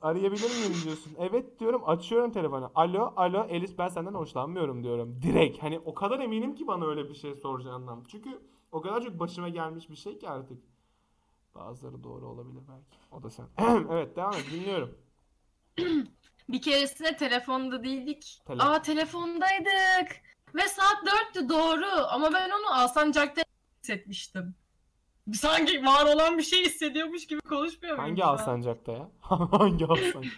Arayabilir 0.02 0.50
miyim 0.60 0.74
diyorsun. 0.84 1.14
Evet 1.20 1.60
diyorum 1.60 1.82
açıyorum 1.86 2.32
telefonu. 2.32 2.72
Alo 2.76 3.14
alo 3.16 3.44
Elis 3.50 3.78
ben 3.78 3.88
senden 3.88 4.14
hoşlanmıyorum 4.14 4.84
diyorum. 4.84 5.22
Direkt 5.22 5.64
hani 5.64 5.80
o 5.80 5.94
kadar 5.94 6.20
eminim 6.20 6.56
ki 6.56 6.68
bana 6.68 6.86
öyle 6.86 7.10
bir 7.10 7.14
şey 7.16 7.36
soracağından. 7.36 8.04
Çünkü 8.08 8.42
o 8.72 8.82
kadar 8.82 9.02
çok 9.02 9.20
başıma 9.20 9.50
gelmiş 9.50 9.90
bir 9.90 9.96
şey 9.96 10.18
ki 10.20 10.30
artık. 10.30 10.58
Bazıları 11.56 12.04
doğru 12.04 12.28
olabilir 12.28 12.62
belki. 12.70 12.98
O 13.12 13.24
da 13.24 13.30
sen. 13.30 13.46
evet 13.92 14.16
devam 14.16 14.34
et 14.34 14.46
dinliyorum. 14.52 14.98
Bir 16.50 16.62
keresinde 16.62 17.18
telefonda 17.18 17.84
değildik. 17.84 18.42
Tele- 18.46 18.64
Aa 18.64 18.82
telefondaydık. 18.82 20.22
Ve 20.56 20.68
saat 20.68 21.06
dörttü 21.06 21.50
doğru. 21.50 21.86
Ama 22.10 22.34
ben 22.34 22.50
onu 22.50 22.74
Alsancak'ta 22.74 23.42
hissetmiştim. 23.84 24.56
Sanki 25.34 25.86
var 25.86 26.16
olan 26.16 26.38
bir 26.38 26.44
şey 26.44 26.66
hissediyormuş 26.66 27.28
gibi 27.28 27.40
konuşmuyor 27.42 27.96
muyum 27.96 28.10
Hangi 28.10 28.24
an? 28.24 28.34
Alsancak'ta 28.34 28.92
ya? 28.92 29.10
Hangi 29.22 29.86
Alsancak? 29.86 30.34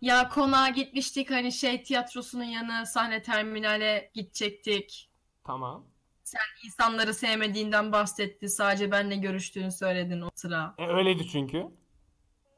Ya 0.00 0.28
konağa 0.28 0.68
gitmiştik 0.68 1.30
hani 1.30 1.52
şey 1.52 1.82
tiyatrosunun 1.82 2.44
yanı 2.44 2.86
sahne 2.86 3.22
terminale 3.22 4.10
gidecektik. 4.14 5.10
Tamam. 5.44 5.86
İnsanları 6.64 7.14
sevmediğinden 7.14 7.92
bahsetti. 7.92 8.48
Sadece 8.48 8.90
benle 8.90 9.16
görüştüğünü 9.16 9.72
söyledin 9.72 10.20
o 10.20 10.30
sıra. 10.34 10.74
E 10.78 10.86
öyleydi 10.86 11.28
çünkü. 11.28 11.66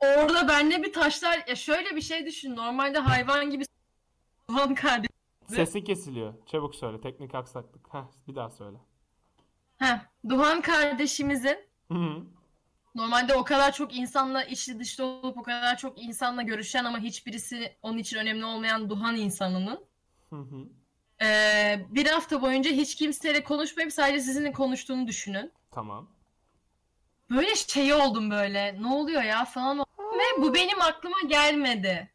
Orada 0.01 0.49
benle 0.49 0.83
bir 0.83 0.93
taşlar 0.93 1.45
ya 1.49 1.55
şöyle 1.57 1.97
bir 1.97 2.01
şey 2.01 2.27
düşün. 2.27 2.57
Normalde 2.57 2.99
hayvan 2.99 3.51
gibi 3.51 3.65
Doğan 4.49 4.75
kardeşim. 4.75 5.17
Sesin 5.47 5.81
kesiliyor. 5.85 6.35
Çabuk 6.47 6.75
söyle. 6.75 7.01
Teknik 7.01 7.35
aksaklık. 7.35 7.95
Heh, 7.95 8.05
bir 8.29 8.35
daha 8.35 8.51
söyle. 8.51 8.77
Heh, 9.81 9.99
Duhan 10.29 10.61
kardeşimizin 10.63 11.59
Hı 11.93 11.95
hı. 11.95 12.23
normalde 12.95 13.35
o 13.35 13.45
kadar 13.45 13.73
çok 13.73 13.97
insanla 13.97 14.45
içli 14.45 14.79
dışlı 14.79 15.05
olup 15.05 15.39
o 15.39 15.43
kadar 15.43 15.77
çok 15.79 16.03
insanla 16.03 16.43
görüşen 16.43 16.85
ama 16.85 16.99
hiçbirisi 16.99 17.77
onun 17.83 17.99
için 17.99 18.17
önemli 18.19 18.45
olmayan 18.45 18.91
Duhan 18.91 19.17
insanının 19.17 19.85
Hı 20.31 20.37
hı. 20.37 20.57
eee, 21.21 21.87
bir 21.89 22.07
hafta 22.07 22.43
boyunca 22.43 22.71
hiç 22.71 22.95
kimseyle 22.95 23.45
konuşmayıp 23.45 23.93
sadece 23.93 24.21
sizinle 24.21 24.53
konuştuğunu 24.53 25.07
düşünün. 25.07 25.53
Tamam. 25.71 26.09
Böyle 27.31 27.57
şey 27.57 27.93
oldum 27.95 28.31
böyle. 28.31 28.83
Ne 28.83 28.87
oluyor 28.87 29.23
ya 29.23 29.45
falan 29.45 29.79
ve 29.99 30.43
bu 30.43 30.55
benim 30.55 30.81
aklıma 30.81 31.17
gelmedi. 31.27 32.11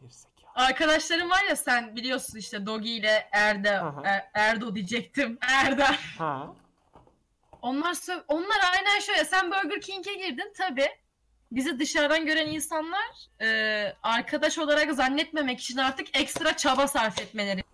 Gerizekalı. 0.00 0.46
Arkadaşlarım 0.54 1.30
var 1.30 1.42
ya 1.48 1.56
sen 1.56 1.96
biliyorsun 1.96 2.38
işte 2.38 2.66
Dogi 2.66 2.90
ile 2.90 3.28
Erde 3.32 3.80
Aha. 3.80 4.02
Er- 4.04 4.30
Erdo 4.34 4.74
diyecektim. 4.74 5.38
Erdem. 5.48 5.94
Ha. 6.18 6.52
Onlar 7.66 7.94
sö- 7.94 8.24
onlar 8.28 8.56
aynen 8.72 9.00
şöyle. 9.00 9.24
Sen 9.24 9.50
Burger 9.50 9.80
King'e 9.80 10.14
girdin 10.14 10.52
tabii. 10.56 10.88
Bizi 11.52 11.78
dışarıdan 11.78 12.26
gören 12.26 12.46
insanlar 12.46 13.06
e, 13.40 13.48
arkadaş 14.02 14.58
olarak 14.58 14.94
zannetmemek 14.94 15.60
için 15.60 15.76
artık 15.76 16.16
ekstra 16.16 16.56
çaba 16.56 16.88
sarf 16.88 17.20
etmeleri. 17.20 17.64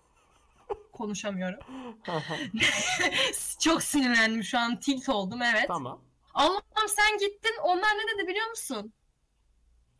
Konuşamıyorum. 0.93 1.59
Çok 3.59 3.83
sinirlendim 3.83 4.43
şu 4.43 4.59
an. 4.59 4.79
Tilt 4.79 5.09
oldum 5.09 5.41
evet. 5.41 5.67
tamam. 5.67 6.01
Allah'ım 6.33 6.89
sen 6.89 7.17
gittin. 7.17 7.55
Onlar 7.63 7.89
ne 7.89 8.17
dedi 8.17 8.27
biliyor 8.27 8.49
musun? 8.49 8.93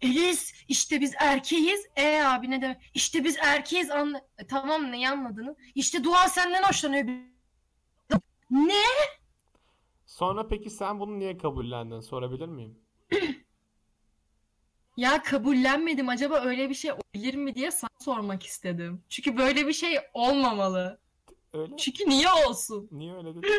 Elis 0.01 0.53
işte 0.67 1.01
biz 1.01 1.13
erkeğiz. 1.19 1.87
E 1.95 2.21
abi 2.23 2.51
ne 2.51 2.61
demek? 2.61 2.91
İşte 2.93 3.23
biz 3.23 3.37
erkeğiz. 3.37 3.91
Anla 3.91 4.21
E, 4.37 4.47
tamam 4.47 4.91
neyi 4.91 5.09
anladığını? 5.09 5.55
İşte 5.75 6.03
Dua 6.03 6.29
senden 6.29 6.63
hoşlanıyor. 6.63 7.05
Ne? 8.49 8.83
Sonra 10.13 10.47
peki 10.47 10.69
sen 10.69 10.99
bunu 10.99 11.19
niye 11.19 11.37
kabullendin? 11.37 11.99
Sorabilir 11.99 12.47
miyim? 12.47 12.79
Ya 14.97 15.23
kabullenmedim. 15.23 16.09
Acaba 16.09 16.39
öyle 16.41 16.69
bir 16.69 16.73
şey 16.75 16.91
olabilir 16.91 17.33
mi 17.35 17.55
diye 17.55 17.71
sana 17.71 17.89
sormak 18.01 18.43
istedim. 18.43 19.03
Çünkü 19.09 19.37
böyle 19.37 19.67
bir 19.67 19.73
şey 19.73 19.97
olmamalı. 20.13 20.99
Öyle. 21.53 21.77
Çünkü 21.77 22.09
niye 22.09 22.27
olsun? 22.47 22.87
Niye 22.91 23.13
öyle 23.15 23.35
dedin? 23.35 23.49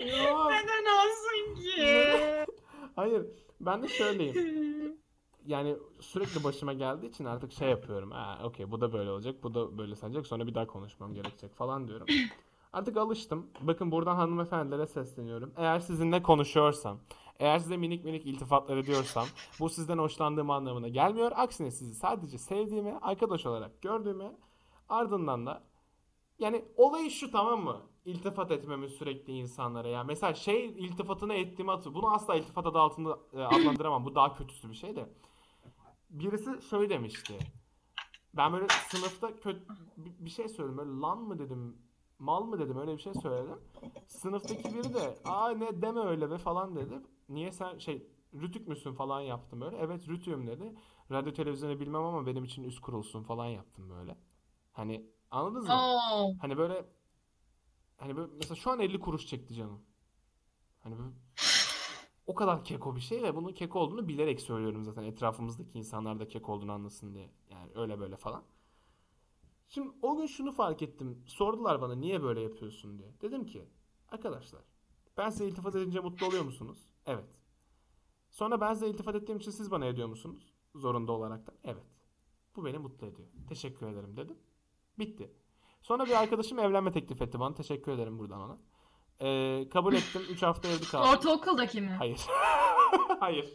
Neden 0.00 0.84
olsun 0.84 1.54
ki? 1.62 2.06
Hayır. 2.96 3.26
Ben 3.60 3.82
de 3.82 3.88
söyleyeyim. 3.88 4.98
Yani 5.48 5.76
sürekli 6.00 6.44
başıma 6.44 6.72
geldiği 6.72 7.06
için 7.06 7.24
artık 7.24 7.52
şey 7.52 7.68
yapıyorum. 7.68 8.10
Ha, 8.10 8.38
okey 8.44 8.70
bu 8.70 8.80
da 8.80 8.92
böyle 8.92 9.10
olacak, 9.10 9.42
bu 9.42 9.54
da 9.54 9.78
böyle 9.78 9.96
sanacak. 9.96 10.26
Sonra 10.26 10.46
bir 10.46 10.54
daha 10.54 10.66
konuşmam 10.66 11.14
gerekecek 11.14 11.54
falan 11.54 11.88
diyorum. 11.88 12.06
Artık 12.72 12.96
alıştım. 12.96 13.46
Bakın 13.60 13.92
buradan 13.92 14.16
hanımefendilere 14.16 14.86
sesleniyorum. 14.86 15.52
Eğer 15.56 15.80
sizinle 15.80 16.22
konuşuyorsam, 16.22 16.98
eğer 17.38 17.58
size 17.58 17.76
minik 17.76 18.04
minik 18.04 18.26
iltifatlar 18.26 18.76
ediyorsam, 18.76 19.26
bu 19.60 19.68
sizden 19.68 19.98
hoşlandığım 19.98 20.50
anlamına 20.50 20.88
gelmiyor. 20.88 21.32
Aksine 21.34 21.70
sizi 21.70 21.94
sadece 21.94 22.38
sevdiğimi, 22.38 22.98
arkadaş 23.02 23.46
olarak 23.46 23.82
gördüğümü, 23.82 24.36
ardından 24.88 25.46
da 25.46 25.62
yani 26.38 26.64
olayı 26.76 27.10
şu 27.10 27.30
tamam 27.30 27.64
mı? 27.64 27.76
İltifat 28.04 28.50
etmemiz 28.50 28.92
sürekli 28.92 29.32
insanlara 29.32 29.88
ya. 29.88 30.04
Mesela 30.04 30.34
şey 30.34 30.66
iltifatını 30.66 31.34
ettiğimi 31.34 31.70
hatır. 31.70 31.94
Bunu 31.94 32.14
asla 32.14 32.36
iltifat 32.36 32.66
adı 32.66 32.78
altında 32.78 33.18
e, 33.32 33.42
adlandıramam. 33.42 34.04
Bu 34.04 34.14
daha 34.14 34.34
kötüsü 34.34 34.70
bir 34.70 34.74
şey 34.74 34.96
de. 34.96 35.08
Birisi 36.10 36.68
şöyle 36.70 36.90
demişti. 36.90 37.38
Ben 38.34 38.52
böyle 38.52 38.66
sınıfta 38.88 39.36
kötü 39.36 39.66
bir 39.96 40.30
şey 40.30 40.48
söyledim. 40.48 40.78
Böyle 40.78 40.90
lan 40.90 41.18
mı 41.18 41.38
dedim, 41.38 41.76
mal 42.18 42.44
mı 42.44 42.58
dedim 42.58 42.78
öyle 42.78 42.96
bir 42.96 43.02
şey 43.02 43.14
söyledim. 43.14 43.58
Sınıftaki 44.06 44.74
biri 44.74 44.94
de 44.94 45.18
aa 45.24 45.50
ne 45.50 45.82
deme 45.82 46.00
öyle 46.00 46.30
be 46.30 46.38
falan 46.38 46.76
dedi. 46.76 46.94
Niye 47.28 47.52
sen 47.52 47.78
şey 47.78 48.06
rütük 48.34 48.68
müsün 48.68 48.92
falan 48.92 49.20
yaptım 49.20 49.60
böyle. 49.60 49.76
Evet 49.76 50.08
rütüyüm 50.08 50.46
dedi. 50.46 50.74
Radyo 51.10 51.32
televizyonu 51.32 51.80
bilmem 51.80 52.02
ama 52.02 52.26
benim 52.26 52.44
için 52.44 52.64
üst 52.64 52.80
kurulsun 52.80 53.22
falan 53.22 53.46
yaptım 53.46 53.90
böyle. 53.90 54.16
Hani 54.72 55.10
anladınız 55.30 55.68
mı? 55.68 55.74
Oo. 55.74 56.34
Hani 56.40 56.58
böyle 56.58 56.84
hani 57.96 58.16
böyle 58.16 58.32
mesela 58.38 58.54
şu 58.54 58.70
an 58.70 58.80
50 58.80 59.00
kuruş 59.00 59.26
çekti 59.26 59.54
canım. 59.54 59.80
Hani 60.80 60.98
böyle 60.98 61.10
o 62.28 62.34
kadar 62.34 62.64
keko 62.64 62.96
bir 62.96 63.00
şey 63.00 63.22
ve 63.22 63.36
bunun 63.36 63.52
keko 63.52 63.80
olduğunu 63.80 64.08
bilerek 64.08 64.40
söylüyorum 64.40 64.84
zaten 64.84 65.02
etrafımızdaki 65.02 65.78
insanlar 65.78 66.20
da 66.20 66.28
keko 66.28 66.52
olduğunu 66.52 66.72
anlasın 66.72 67.14
diye. 67.14 67.30
Yani 67.50 67.72
öyle 67.74 68.00
böyle 68.00 68.16
falan. 68.16 68.44
Şimdi 69.68 69.90
o 70.02 70.16
gün 70.16 70.26
şunu 70.26 70.52
fark 70.52 70.82
ettim. 70.82 71.22
Sordular 71.26 71.80
bana 71.80 71.94
niye 71.94 72.22
böyle 72.22 72.40
yapıyorsun 72.40 72.98
diye. 72.98 73.08
Dedim 73.20 73.46
ki 73.46 73.68
arkadaşlar 74.08 74.62
ben 75.16 75.30
size 75.30 75.46
iltifat 75.48 75.74
edince 75.74 76.00
mutlu 76.00 76.26
oluyor 76.26 76.44
musunuz? 76.44 76.88
Evet. 77.06 77.28
Sonra 78.30 78.60
ben 78.60 78.74
size 78.74 78.88
iltifat 78.88 79.14
ettiğim 79.14 79.38
için 79.38 79.50
siz 79.50 79.70
bana 79.70 79.86
ediyor 79.86 80.08
musunuz? 80.08 80.54
Zorunda 80.74 81.12
olarak 81.12 81.46
da. 81.46 81.54
Evet. 81.64 81.86
Bu 82.56 82.64
beni 82.64 82.78
mutlu 82.78 83.06
ediyor. 83.06 83.28
Teşekkür 83.48 83.86
ederim 83.86 84.16
dedim. 84.16 84.38
Bitti. 84.98 85.32
Sonra 85.82 86.06
bir 86.06 86.22
arkadaşım 86.22 86.58
evlenme 86.58 86.92
teklif 86.92 87.22
etti 87.22 87.40
bana. 87.40 87.54
Teşekkür 87.54 87.92
ederim 87.92 88.18
buradan 88.18 88.40
ona. 88.40 88.58
Ee, 89.20 89.68
kabul 89.72 89.94
ettim. 89.94 90.22
3 90.30 90.42
hafta 90.42 90.68
evli 90.68 90.84
kaldım. 90.84 91.10
Ortaokuldaki 91.10 91.80
mi? 91.80 91.90
Hayır. 91.98 92.20
Hayır. 93.20 93.48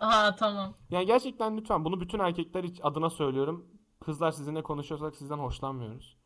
Aha 0.00 0.36
tamam. 0.36 0.74
Yani 0.90 1.06
gerçekten 1.06 1.56
lütfen 1.56 1.84
bunu 1.84 2.00
bütün 2.00 2.18
erkekler 2.18 2.64
adına 2.82 3.10
söylüyorum. 3.10 3.66
Kızlar 4.04 4.30
sizinle 4.32 4.62
konuşuyorsak 4.62 5.16
sizden 5.16 5.38
hoşlanmıyoruz. 5.38 6.16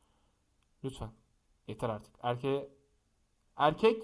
Lütfen. 0.85 1.11
Yeter 1.69 1.89
artık. 1.89 2.15
Erkeğe 2.23 2.69
erkek 3.57 4.03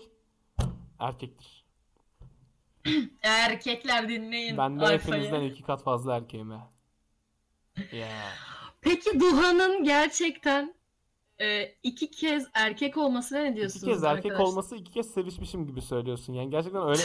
erkektir. 0.99 1.64
Erkekler 3.23 4.09
dinleyin. 4.09 4.57
Ben 4.59 4.81
de 4.81 4.83
Alfa'yı. 4.83 4.99
hepinizden 5.01 5.43
iki 5.43 5.62
kat 5.62 5.83
fazla 5.85 6.17
erkeğim 6.17 6.51
ha. 6.51 6.71
Ya. 7.93 8.09
Peki 8.81 9.21
Duhan'ın 9.21 9.85
gerçekten 9.85 10.75
e, 11.40 11.75
iki 11.83 12.11
kez 12.11 12.49
erkek 12.55 12.97
olmasına 12.97 13.38
ne 13.38 13.49
İki 13.49 13.57
diyorsunuz 13.57 13.85
kez 13.85 14.05
erkek 14.05 14.33
arkadaşlar? 14.33 14.53
olması 14.53 14.77
iki 14.77 14.92
kez 14.92 15.11
sevişmişim 15.14 15.66
gibi 15.66 15.83
söylüyorsun. 15.83 16.33
Yani 16.33 16.51
gerçekten 16.51 16.88
öyle 16.88 17.03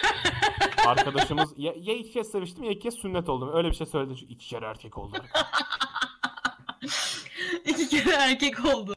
arkadaşımız 0.86 1.54
ya, 1.56 1.72
ya 1.76 1.94
iki 1.94 2.12
kez 2.12 2.30
seviştim 2.30 2.64
ya 2.64 2.70
iki 2.70 2.80
kez 2.80 2.94
sünnet 2.94 3.28
oldum. 3.28 3.50
Öyle 3.54 3.68
bir 3.68 3.74
şey 3.74 3.86
söyledin 3.86 4.14
çünkü 4.14 4.32
iki 4.32 4.48
kere 4.48 4.66
erkek 4.66 4.98
oldum. 4.98 5.22
İki 7.64 7.88
kere 7.88 8.10
erkek 8.14 8.64
oldu. 8.64 8.94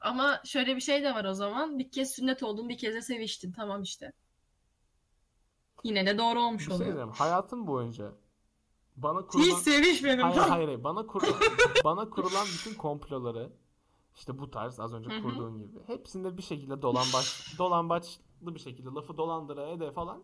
Ama 0.00 0.40
şöyle 0.44 0.76
bir 0.76 0.80
şey 0.80 1.02
de 1.02 1.14
var 1.14 1.24
o 1.24 1.34
zaman. 1.34 1.78
Bir 1.78 1.90
kez 1.90 2.10
sünnet 2.10 2.42
oldun, 2.42 2.68
bir 2.68 2.78
kez 2.78 2.94
de 2.94 3.02
seviştin. 3.02 3.52
Tamam 3.52 3.82
işte. 3.82 4.12
Yine 5.84 6.06
de 6.06 6.18
doğru 6.18 6.40
olmuş 6.40 6.60
Bir 6.62 6.66
şey 6.66 6.74
oluyor. 6.74 6.86
diyeceğim. 6.88 7.10
Hayatım 7.10 7.66
boyunca 7.66 8.12
bana 8.96 9.20
Hiç 9.20 9.26
kurulan 9.26 9.58
sevişmedim. 9.58 10.20
Hayır 10.24 10.36
hayır 10.48 10.66
hayır. 10.66 10.84
Bana 10.84 11.06
kurulan, 11.06 11.34
bana 11.84 12.10
kurulan 12.10 12.46
bütün 12.46 12.74
komploları 12.74 13.52
işte 14.16 14.38
bu 14.38 14.50
tarz 14.50 14.80
az 14.80 14.94
önce 14.94 15.20
kurduğun 15.22 15.58
gibi 15.58 15.78
hepsinde 15.86 16.36
bir 16.36 16.42
şekilde 16.42 16.82
dolambaç 16.82 17.54
dolambaçlı 17.58 18.20
bir 18.54 18.60
şekilde 18.60 18.88
lafı 18.88 19.16
dolandıra 19.16 19.68
ede 19.68 19.92
falan 19.92 20.22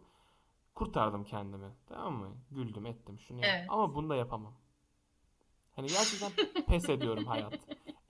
kurtardım 0.75 1.25
kendimi. 1.25 1.73
Tamam 1.89 2.15
mı? 2.15 2.37
Güldüm 2.51 2.87
ettim 2.87 3.19
şunu 3.21 3.41
yap- 3.41 3.51
Evet. 3.55 3.67
Ama 3.69 3.95
bunu 3.95 4.09
da 4.11 4.17
yapamam. 4.17 4.55
Hani 5.77 5.87
gerçekten 5.89 6.33
pes 6.67 6.89
ediyorum 6.89 7.25
hayat. 7.27 7.53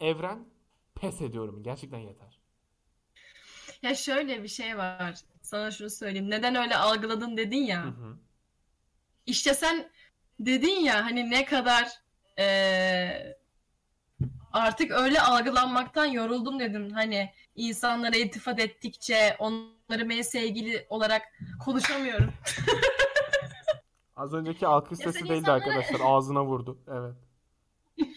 Evren 0.01 0.49
pes 0.95 1.21
ediyorum. 1.23 1.62
Gerçekten 1.62 1.99
yeter. 1.99 2.38
Ya 3.83 3.95
şöyle 3.95 4.43
bir 4.43 4.49
şey 4.49 4.79
var. 4.79 5.14
Sana 5.43 5.71
şunu 5.71 5.91
söyleyeyim. 5.91 6.31
Neden 6.31 6.55
öyle 6.55 6.77
algıladın 6.77 7.37
dedin 7.37 7.62
ya. 7.62 7.85
Hı 7.85 7.88
hı. 7.88 8.17
İşte 9.27 9.55
sen 9.55 9.91
dedin 10.41 10.81
ya 10.81 11.05
hani 11.05 11.31
ne 11.31 11.45
kadar 11.45 11.88
eee, 12.38 13.38
artık 14.53 14.91
öyle 14.91 15.21
algılanmaktan 15.21 16.05
yoruldum 16.07 16.61
dedim. 16.61 16.91
Hani 16.91 17.33
insanlara 17.57 18.17
iltifat 18.17 18.61
ettikçe 18.61 19.37
onları 19.39 20.09
ben 20.09 20.23
sevgili 20.23 20.87
olarak 20.89 21.23
konuşamıyorum. 21.65 22.33
Az 24.17 24.35
önceki 24.35 24.67
alkış 24.67 24.99
sesi 24.99 25.21
değildi 25.25 25.33
insanlara- 25.33 25.51
arkadaşlar. 25.53 26.01
Ağzına 26.05 26.45
vurdu. 26.45 26.79
Evet. 26.89 27.15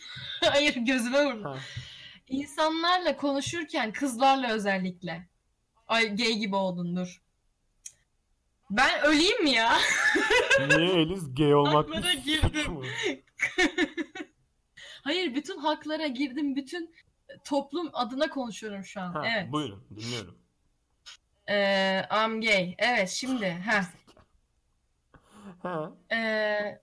Hayır 0.54 0.76
gözüme 0.76 1.26
vurdu. 1.26 1.44
Ha. 1.50 1.58
İnsanlarla 2.28 3.18
konuşurken 3.18 3.92
kızlarla 3.92 4.52
özellikle. 4.52 5.28
Ay 5.88 6.16
gay 6.16 6.34
gibi 6.34 6.56
oldun 6.56 6.96
dur. 6.96 7.22
Ben 8.70 9.02
öleyim 9.04 9.44
mi 9.44 9.50
ya? 9.50 9.78
Niye 10.68 11.02
Eliz 11.02 11.36
gay 11.36 11.56
olmak 11.56 11.76
Aklıma 11.90 12.04
bir 12.08 12.14
girdi. 12.14 12.48
suç 12.54 12.68
mu? 12.68 12.84
Hayır 15.02 15.36
bütün 15.36 15.58
haklara 15.58 16.08
girdim. 16.08 16.56
Bütün 16.56 16.96
toplum 17.44 17.90
adına 17.94 18.30
konuşuyorum 18.30 18.84
şu 18.84 19.02
an. 19.02 19.12
Ha, 19.12 19.24
evet. 19.26 19.52
Buyurun 19.52 19.84
dinliyorum. 19.96 20.38
Ee, 21.50 22.02
I'm 22.12 22.42
gay. 22.42 22.76
Evet 22.78 23.10
şimdi. 23.10 23.46
Heh. 23.46 23.84
Ha. 25.64 25.92
Ee, 26.12 26.82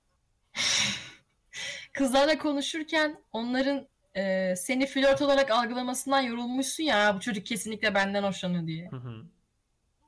kızlarla 1.93 2.39
konuşurken 2.39 3.23
onların 3.33 3.89
e, 4.17 4.55
seni 4.57 4.87
flört 4.87 5.23
olarak 5.23 5.51
algılamasından 5.51 6.21
yorulmuşsun 6.21 6.85
ya 6.85 7.17
bu 7.17 7.21
çocuk 7.21 7.47
kesinlikle 7.47 7.95
benden 7.95 8.23
hoşlanıyor 8.23 8.67
diye. 8.67 8.89
Hı 8.91 8.97
hı. 8.97 9.25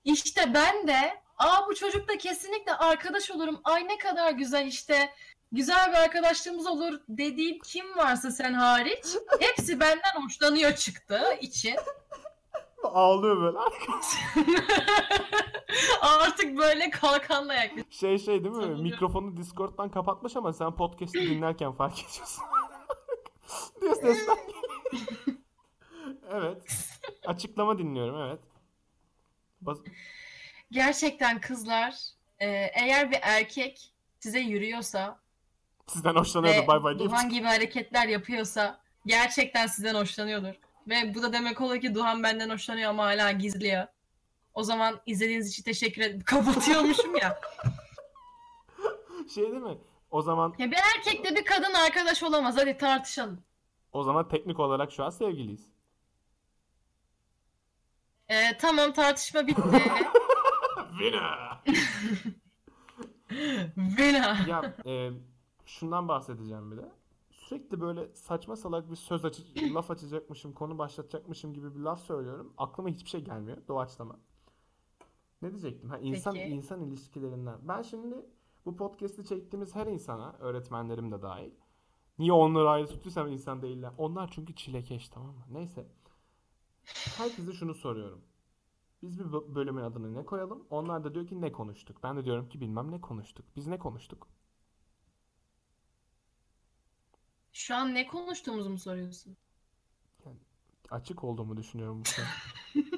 İşte 0.05 0.55
ben 0.55 0.89
de 0.89 1.21
aa 1.39 1.67
bu 1.69 1.75
çocukla 1.75 2.19
kesinlikle 2.19 2.73
arkadaş 2.73 3.31
olurum. 3.31 3.61
Ay 3.65 3.89
ne 3.89 3.99
kadar 3.99 4.33
güzel 4.33 4.67
işte. 4.67 5.11
Güzel 5.53 5.93
bir 5.93 5.97
arkadaşlığımız 5.97 6.67
olur 6.67 7.01
dediğim 7.09 7.59
kim 7.59 7.97
varsa 7.97 8.31
sen 8.31 8.53
hariç 8.55 9.07
hepsi 9.41 9.81
benden 9.81 10.23
hoşlanıyor 10.25 10.75
çıktığı 10.75 11.35
için 11.41 11.77
Ağlıyor 12.85 13.41
böyle. 13.43 13.59
artık 16.03 16.59
böyle 16.59 16.91
kalkanla 16.91 17.55
yaklaşıyorum. 17.55 17.93
Şey 17.93 18.19
şey 18.19 18.45
değil 18.45 18.55
mi? 18.55 18.63
Sanırım. 18.63 18.83
Mikrofonu 18.83 19.37
Discord'dan 19.37 19.91
kapatmış 19.91 20.37
ama 20.37 20.53
sen 20.53 20.77
podcast'i 20.77 21.21
dinlerken 21.21 21.73
fark 21.73 21.95
ediyorsun. 21.95 22.45
diye 23.81 23.95
sesler 23.95 24.39
evet. 26.31 26.63
Açıklama 27.27 27.79
dinliyorum 27.79 28.21
evet. 28.21 28.41
Bas- 29.61 29.83
Gerçekten 30.71 31.41
kızlar 31.41 31.95
e, 32.39 32.47
eğer 32.75 33.11
bir 33.11 33.19
erkek 33.23 33.93
size 34.21 34.41
yürüyorsa 34.41 35.21
Sizden 35.93 36.15
hoşlanıyordu 36.15 36.63
ve 36.63 36.67
bay 36.67 36.83
bay 36.83 36.99
deyip 36.99 37.11
Duhan 37.11 37.29
gibi 37.29 37.47
hareketler 37.47 38.09
yapıyorsa 38.09 38.81
gerçekten 39.07 39.67
sizden 39.67 39.95
hoşlanıyordur. 39.95 40.55
Ve 40.89 41.15
bu 41.15 41.23
da 41.23 41.33
demek 41.33 41.61
oluyor 41.61 41.81
ki 41.81 41.95
Duhan 41.95 42.23
benden 42.23 42.51
hoşlanıyor 42.51 42.91
ama 42.91 43.05
hala 43.05 43.31
gizliyor. 43.31 43.87
O 44.55 44.63
zaman 44.63 45.01
izlediğiniz 45.07 45.49
için 45.49 45.63
teşekkür 45.63 46.03
ederim. 46.03 46.21
Kapatıyormuşum 46.25 47.17
ya. 47.17 47.41
şey 49.35 49.45
değil 49.45 49.63
mi? 49.63 49.79
O 50.11 50.23
zaman 50.23 50.55
ya. 50.59 50.71
Bir 50.71 50.79
erkekle 50.97 51.37
bir 51.37 51.45
kadın 51.45 51.75
arkadaş 51.75 52.23
olamaz. 52.23 52.57
Hadi 52.57 52.79
tartışalım. 52.79 53.43
o 53.93 54.03
zaman 54.03 54.29
teknik 54.29 54.61
olarak 54.61 54.93
şu 54.93 55.05
an 55.05 55.11
sevgiliyiz. 55.11 55.67
E, 58.29 58.57
tamam 58.59 58.93
tartışma 58.93 59.47
bitti. 59.47 59.63
Vina. 61.01 61.63
Vina. 63.77 64.39
ya 64.49 64.75
e, 64.87 65.11
şundan 65.71 66.09
bahsedeceğim 66.09 66.71
bir 66.71 66.77
de. 66.77 66.93
Sürekli 67.31 67.81
böyle 67.81 68.15
saçma 68.15 68.57
salak 68.57 68.91
bir 68.91 68.97
söz 68.97 69.25
açı 69.25 69.43
laf 69.75 69.91
açacakmışım, 69.91 70.53
konu 70.53 70.79
başlatacakmışım 70.79 71.55
gibi 71.55 71.75
bir 71.75 71.81
laf 71.81 72.01
söylüyorum. 72.01 72.53
Aklıma 72.59 72.89
hiçbir 72.89 73.11
şey 73.11 73.25
gelmiyor. 73.25 73.59
Doğaçlama. 73.69 74.17
Ne 75.43 75.51
diyecektim? 75.51 75.91
Ha, 75.91 75.99
insan 75.99 76.35
Peki. 76.35 76.51
insan 76.51 76.81
ilişkilerinden. 76.81 77.59
Ben 77.63 77.83
şimdi 77.83 78.27
bu 78.67 78.77
podcast'i 78.77 79.25
çektiğimiz 79.25 79.75
her 79.75 79.87
insana, 79.87 80.37
öğretmenlerim 80.41 81.13
de 81.13 81.23
dahil. 81.23 81.51
Niye 82.19 82.33
onları 82.33 82.71
ayrı 82.71 82.87
tutuyorsam 82.87 83.29
insan 83.29 83.63
değiller. 83.63 83.93
Onlar 83.99 84.31
çünkü 84.35 84.55
çilekeş 84.55 85.09
tamam 85.09 85.35
mı? 85.35 85.45
Neyse. 85.51 85.87
Herkese 87.17 87.53
şunu 87.53 87.75
soruyorum. 87.75 88.21
Biz 89.03 89.19
bir 89.19 89.25
bö- 89.25 89.55
bölümün 89.55 89.83
adını 89.83 90.15
ne 90.15 90.25
koyalım? 90.25 90.67
Onlar 90.71 91.05
da 91.05 91.15
diyor 91.15 91.27
ki 91.27 91.41
ne 91.41 91.53
konuştuk? 91.53 91.97
Ben 92.03 92.17
de 92.17 92.25
diyorum 92.25 92.49
ki 92.49 92.61
bilmem 92.61 92.91
ne 92.91 93.01
konuştuk. 93.01 93.47
Biz 93.57 93.67
ne 93.67 93.79
konuştuk? 93.79 94.29
Şu 97.61 97.75
an 97.75 97.95
ne 97.95 98.07
konuştuğumuzu 98.07 98.71
mu 98.71 98.79
soruyorsun? 98.79 99.37
Açık 100.91 101.25
olduğumu 101.25 101.57
düşünüyorum 101.57 102.03
bu. 102.05 102.23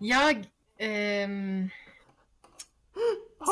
Ya 0.00 0.42
em, 0.78 1.70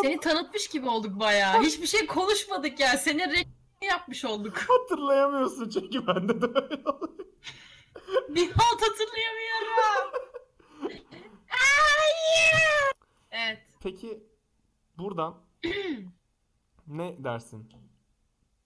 seni 0.02 0.20
tanıtmış 0.20 0.68
gibi 0.68 0.88
olduk 0.88 1.20
bayağı. 1.20 1.62
Hiçbir 1.62 1.86
şey 1.86 2.06
konuşmadık 2.06 2.80
ya. 2.80 2.96
Senin 2.96 3.18
reklamını 3.18 3.84
yapmış 3.90 4.24
olduk. 4.24 4.58
Hatırlayamıyorsun 4.68 5.70
çünkü 5.70 6.06
bende 6.06 6.40
de 6.40 6.46
öyle 6.46 6.88
oluyor. 6.88 7.26
Bir 8.28 8.50
halt 8.50 8.82
hatırlayamıyorum. 8.82 10.12
Hayır. 11.48 12.92
Evet. 13.30 13.62
Peki 13.80 14.22
buradan 14.98 15.42
ne 16.88 17.24
dersin? 17.24 17.72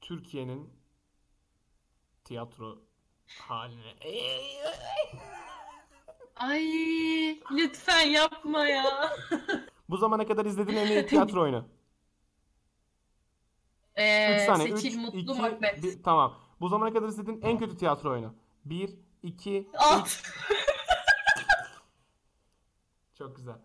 Türkiye'nin 0.00 0.70
tiyatro 2.24 2.78
haline. 3.26 3.94
Ay 6.36 6.64
lütfen 7.50 8.06
yapma 8.06 8.66
ya. 8.66 8.84
Bu 9.88 9.96
zamana 9.96 10.26
kadar 10.26 10.46
izlediğin 10.46 10.78
en 10.78 10.86
iyi 10.86 11.06
tiyatro 11.06 11.42
oyunu. 11.42 11.64
Ee, 13.96 14.36
3 14.36 14.46
saniye. 14.46 14.76
Seçil 14.76 14.98
3, 14.98 15.04
Mutlu 15.04 15.18
2, 15.18 15.40
Macbeth. 15.40 15.82
1. 15.82 16.02
Tamam. 16.02 16.38
Bu 16.60 16.68
zamana 16.68 16.92
kadar 16.92 17.08
izlediğin 17.08 17.42
en 17.42 17.58
kötü 17.58 17.76
tiyatro 17.76 18.10
oyunu. 18.10 18.34
1, 18.64 18.98
2, 19.22 19.68
Alt. 19.78 20.08
Çok 23.18 23.36
güzel. 23.36 23.58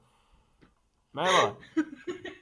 Merhaba. 1.13 1.57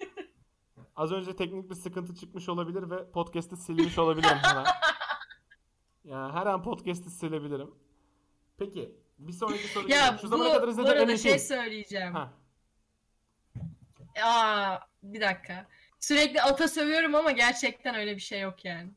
Az 0.96 1.12
önce 1.12 1.36
teknik 1.36 1.70
bir 1.70 1.76
sıkıntı 1.76 2.16
çıkmış 2.16 2.50
olabilir 2.50 2.90
ve 2.90 3.12
podcast'ı 3.12 3.58
silmiş 3.58 3.98
olabilirim 4.00 4.38
hemen. 4.42 4.66
Yani 6.06 6.34
her 6.34 6.46
an 6.46 6.64
podcast'ı 6.64 7.10
silebilirim. 7.10 7.72
Peki 8.58 8.96
bir 9.20 9.34
sonraki 9.34 9.68
soru 9.68 9.90
Ya. 9.92 10.18
Şu 10.18 10.24
bu, 10.24 10.28
zamana 10.28 10.54
kadar 10.54 10.78
bu 10.78 10.88
arada 10.90 11.18
şey 11.18 11.32
film. 11.38 11.40
söyleyeceğim. 11.48 12.14
Ha, 12.14 12.34
Aa, 14.24 14.78
bir 15.04 15.22
dakika. 15.22 15.68
Sürekli 16.00 16.42
ata 16.42 16.68
sövüyorum 16.68 17.16
ama 17.16 17.32
gerçekten 17.32 17.96
öyle 17.96 18.16
bir 18.16 18.22
şey 18.22 18.42
yok 18.42 18.66
yani. 18.66 18.90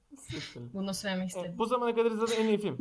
Bunu 0.56 0.94
söylemek 0.94 1.24
E, 1.24 1.26
istedim. 1.26 1.54
bu 1.58 1.66
zamana 1.66 1.94
kadar 1.94 2.10
izlediğin 2.10 2.40
en 2.40 2.48
iyi 2.48 2.58
film. 2.58 2.78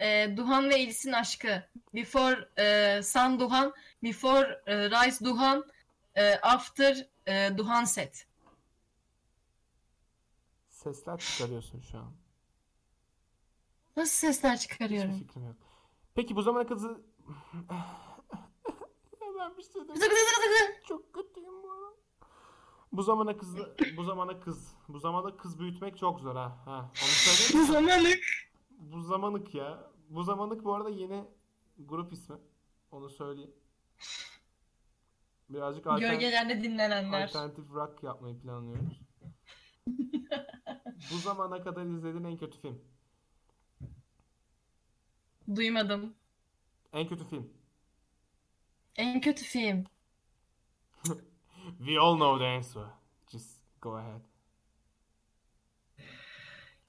Ee, 0.00 0.34
Duhan 0.36 0.68
ve 0.70 0.74
Elis'in 0.74 1.12
aşkı. 1.12 1.62
Before 1.94 2.48
e, 2.58 3.02
Sun 3.02 3.40
Duhan, 3.40 3.74
Before 4.02 4.60
e, 4.66 4.90
Rise 4.90 5.24
Duhan, 5.24 5.64
e, 6.14 6.34
After 6.34 7.06
e, 7.26 7.58
Duhan 7.58 7.84
Set. 7.84 8.26
Sesler 10.68 11.18
çıkarıyorsun 11.18 11.80
şu 11.80 11.98
an. 11.98 12.12
Nasıl 13.96 14.10
sesler 14.26 14.56
Hiçbir 14.56 14.68
çıkarıyorum? 14.72 15.12
fikrim 15.12 15.46
yok. 15.46 15.56
Peki 16.14 16.36
bu 16.36 16.42
zamana 16.42 16.66
kadar... 16.66 16.90
ben 19.38 19.56
bir 19.58 19.62
şey 19.62 19.72
zık. 19.72 20.84
Çok 20.88 21.12
kötüyüm 21.14 21.62
bu 21.62 21.70
ara. 21.72 21.92
Bu 22.92 23.02
zamana 23.02 23.36
kız 23.36 23.56
bu 23.96 24.04
zamana 24.04 24.40
kız 24.40 24.74
bu 24.88 24.98
zamanda 24.98 25.36
kız 25.36 25.58
büyütmek 25.58 25.98
çok 25.98 26.20
zor 26.20 26.36
ha. 26.36 26.58
Ha 26.64 26.90
onu 27.02 27.08
söyleyeyim. 27.08 27.68
Bu 27.68 27.72
zamanlık. 27.72 28.24
Bu 28.78 29.02
zamanık 29.02 29.54
ya. 29.54 29.90
Bu 30.08 30.22
zamanık 30.22 30.64
bu 30.64 30.74
arada 30.74 30.90
yeni 30.90 31.24
grup 31.78 32.12
ismi. 32.12 32.36
Onu 32.90 33.08
söyleyeyim. 33.10 33.54
Birazcık 35.48 35.86
altern- 35.86 36.00
Gölgelerde 36.00 36.62
dinlenenler. 36.62 37.22
alternatif 37.22 37.70
rock 37.70 38.02
yapmayı 38.02 38.38
planlıyoruz. 38.38 39.00
bu 41.12 41.16
zamana 41.16 41.62
kadar 41.62 41.82
izlediğin 41.86 42.24
en 42.24 42.36
kötü 42.36 42.60
film. 42.60 42.84
Duymadım. 45.54 46.14
En 46.92 47.08
kötü 47.08 47.24
film. 47.28 47.52
En 48.96 49.20
kötü 49.20 49.44
film. 49.44 49.84
We 51.78 52.00
all 52.00 52.16
know 52.16 52.38
the 52.44 52.56
answer. 52.56 52.82
Just 53.32 53.60
go 53.80 53.96
ahead. 53.96 54.20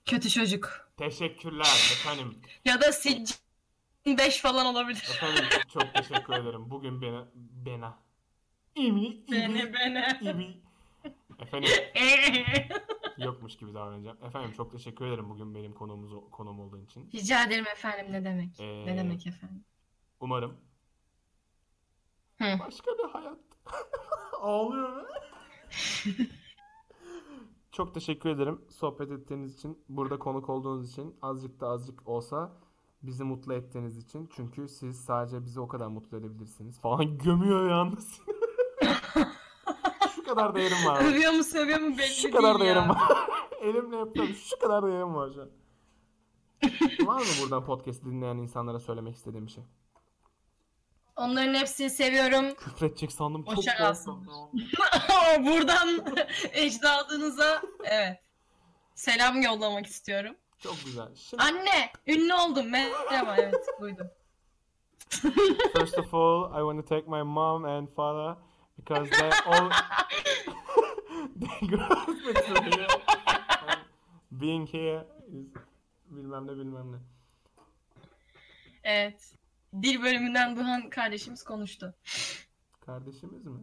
Kötü 0.06 0.30
çocuk. 0.30 0.90
Teşekkürler 0.98 1.66
efendim. 1.94 2.42
Ya 2.66 2.82
da 2.82 2.92
Siccin 2.92 3.38
5 4.06 4.42
falan 4.42 4.66
olabilir. 4.66 5.08
Efendim 5.12 5.46
çok 5.74 5.94
teşekkür 5.94 6.34
ederim. 6.34 6.70
Bugün 6.70 7.02
beni 7.02 7.26
bena. 7.36 8.00
İmi, 8.78 9.06
ibi, 9.08 9.32
Beni 9.32 9.74
beni. 9.74 10.06
ibi. 10.22 10.58
Efendim 11.40 11.70
yokmuş 13.18 13.58
gibi 13.58 13.74
davranacağım. 13.74 14.18
Efendim 14.24 14.52
çok 14.58 14.72
teşekkür 14.72 15.06
ederim 15.06 15.30
bugün 15.30 15.56
benim 15.56 15.74
konuğumuz 15.74 16.12
konuğum 16.32 16.60
olduğun 16.60 16.82
için. 16.86 17.10
Rica 17.14 17.44
ederim 17.44 17.66
efendim 17.72 18.06
ne 18.14 18.26
demek? 18.26 18.60
Ee, 18.60 18.86
Ne 18.86 18.98
demek 18.98 19.28
efendim? 19.28 19.64
Umarım 20.20 20.54
Hı. 22.38 22.46
başka 22.60 22.92
bir 22.92 23.10
hayat. 23.14 23.38
Ağlıyor 24.42 24.98
be. 24.98 25.08
Çok 27.72 27.94
teşekkür 27.94 28.30
ederim 28.30 28.62
sohbet 28.70 29.12
ettiğiniz 29.12 29.56
için, 29.56 29.78
burada 29.90 30.20
konuk 30.20 30.50
olduğunuz 30.50 30.92
için, 30.92 31.16
azıcık 31.22 31.60
da 31.60 31.68
azıcık 31.68 32.08
olsa 32.08 32.52
bizi 33.04 33.24
mutlu 33.24 33.54
ettiğiniz 33.54 33.98
için. 33.98 34.30
Çünkü 34.36 34.68
siz 34.68 35.06
sadece 35.06 35.46
bizi 35.46 35.60
o 35.60 35.68
kadar 35.68 35.88
mutlu 35.88 36.18
edebilirsiniz. 36.18 36.80
Falan 36.80 37.18
gömüyor 37.18 37.70
yalnız. 37.70 38.22
Kadar 40.28 40.56
değerim 40.56 40.86
var. 40.86 41.06
Övüyor 41.06 41.32
mu 41.32 41.44
sövüyor 41.44 41.80
mu 41.80 41.98
belli 41.98 42.08
Şu 42.08 42.32
kadar 42.32 42.60
değil 42.60 42.66
değerim 42.66 42.84
ya. 42.84 42.90
var. 42.90 43.18
Elimle 43.62 43.98
yapıyorum. 43.98 44.36
Şu 44.36 44.60
kadar 44.60 44.84
değerim 44.84 45.16
var 45.16 45.32
şu 45.36 45.42
an. 45.42 45.50
Var 47.08 47.20
mı 47.20 47.28
buradan 47.42 47.66
podcast 47.66 48.06
dinleyen 48.06 48.38
insanlara 48.38 48.80
söylemek 48.80 49.16
istediğim 49.16 49.46
bir 49.46 49.52
şey? 49.52 49.64
Onların 51.16 51.54
hepsini 51.54 51.90
seviyorum. 51.90 52.56
Küfredecek 52.56 53.12
sandım. 53.12 53.44
Çok 53.44 53.58
Hoşça 53.58 53.78
korktum. 53.78 54.28
Buradan 55.46 56.06
ecdadınıza 56.52 57.62
evet. 57.84 58.20
Selam 58.96 59.42
yollamak 59.42 59.86
istiyorum. 59.86 60.36
Çok 60.60 60.76
güzel. 60.86 61.16
Şimdi 61.16 61.44
Anne, 61.44 61.92
ünlü 62.08 62.34
oldum. 62.34 62.70
Merhaba, 62.70 63.36
evet, 63.38 63.66
duydum. 63.82 64.08
First 65.74 66.00
of 66.00 66.14
all, 66.14 66.52
I 66.52 66.60
want 66.60 66.88
to 66.88 66.96
thank 66.96 67.08
my 67.08 67.22
mom 67.24 67.66
and 67.66 67.88
father 67.88 68.36
because 68.78 69.10
they 69.20 69.32
all 69.46 69.70
they 71.36 71.68
to 72.34 72.64
here. 72.64 72.88
Being 74.32 74.68
here 74.68 75.06
is 75.32 75.46
bilmem 76.10 76.48
ne 76.48 76.52
bilmem 76.52 76.92
ne. 76.92 76.98
Evet. 78.84 79.34
Dil 79.82 80.04
bölümünden 80.04 80.56
Duhan 80.56 80.90
kardeşimiz 80.90 81.44
konuştu. 81.44 81.96
Kardeşimiz 82.80 83.46
mi? 83.46 83.60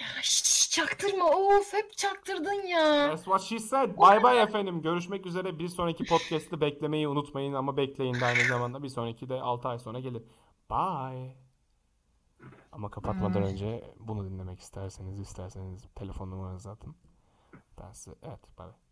Ya 0.00 0.06
şş, 0.22 0.70
çaktırma. 0.70 1.24
Of 1.24 1.72
hep 1.72 1.96
çaktırdın 1.96 2.66
ya. 2.66 3.08
That's 3.08 3.24
what 3.24 3.42
she 3.42 3.58
said. 3.58 3.90
Bye 3.90 4.22
bye 4.24 4.42
efendim. 4.42 4.82
Görüşmek 4.82 5.26
üzere. 5.26 5.58
Bir 5.58 5.68
sonraki 5.68 6.04
podcast'ı 6.04 6.60
beklemeyi 6.60 7.08
unutmayın 7.08 7.52
ama 7.52 7.76
bekleyin 7.76 8.14
de 8.14 8.24
aynı 8.24 8.44
zamanda. 8.44 8.82
Bir 8.82 8.88
sonraki 8.88 9.28
de 9.28 9.40
6 9.40 9.68
ay 9.68 9.78
sonra 9.78 10.00
gelir. 10.00 10.22
Bye. 10.70 11.47
Ama 12.72 12.90
kapatmadan 12.90 13.42
önce 13.42 13.94
bunu 14.00 14.30
dinlemek 14.30 14.60
isterseniz 14.60 15.20
isterseniz 15.20 15.82
telefon 15.94 16.30
numaranızı 16.30 16.70
atın. 16.70 16.96
Ben 17.78 17.92
size 17.92 18.16
evet 18.22 18.58
bye. 18.58 18.87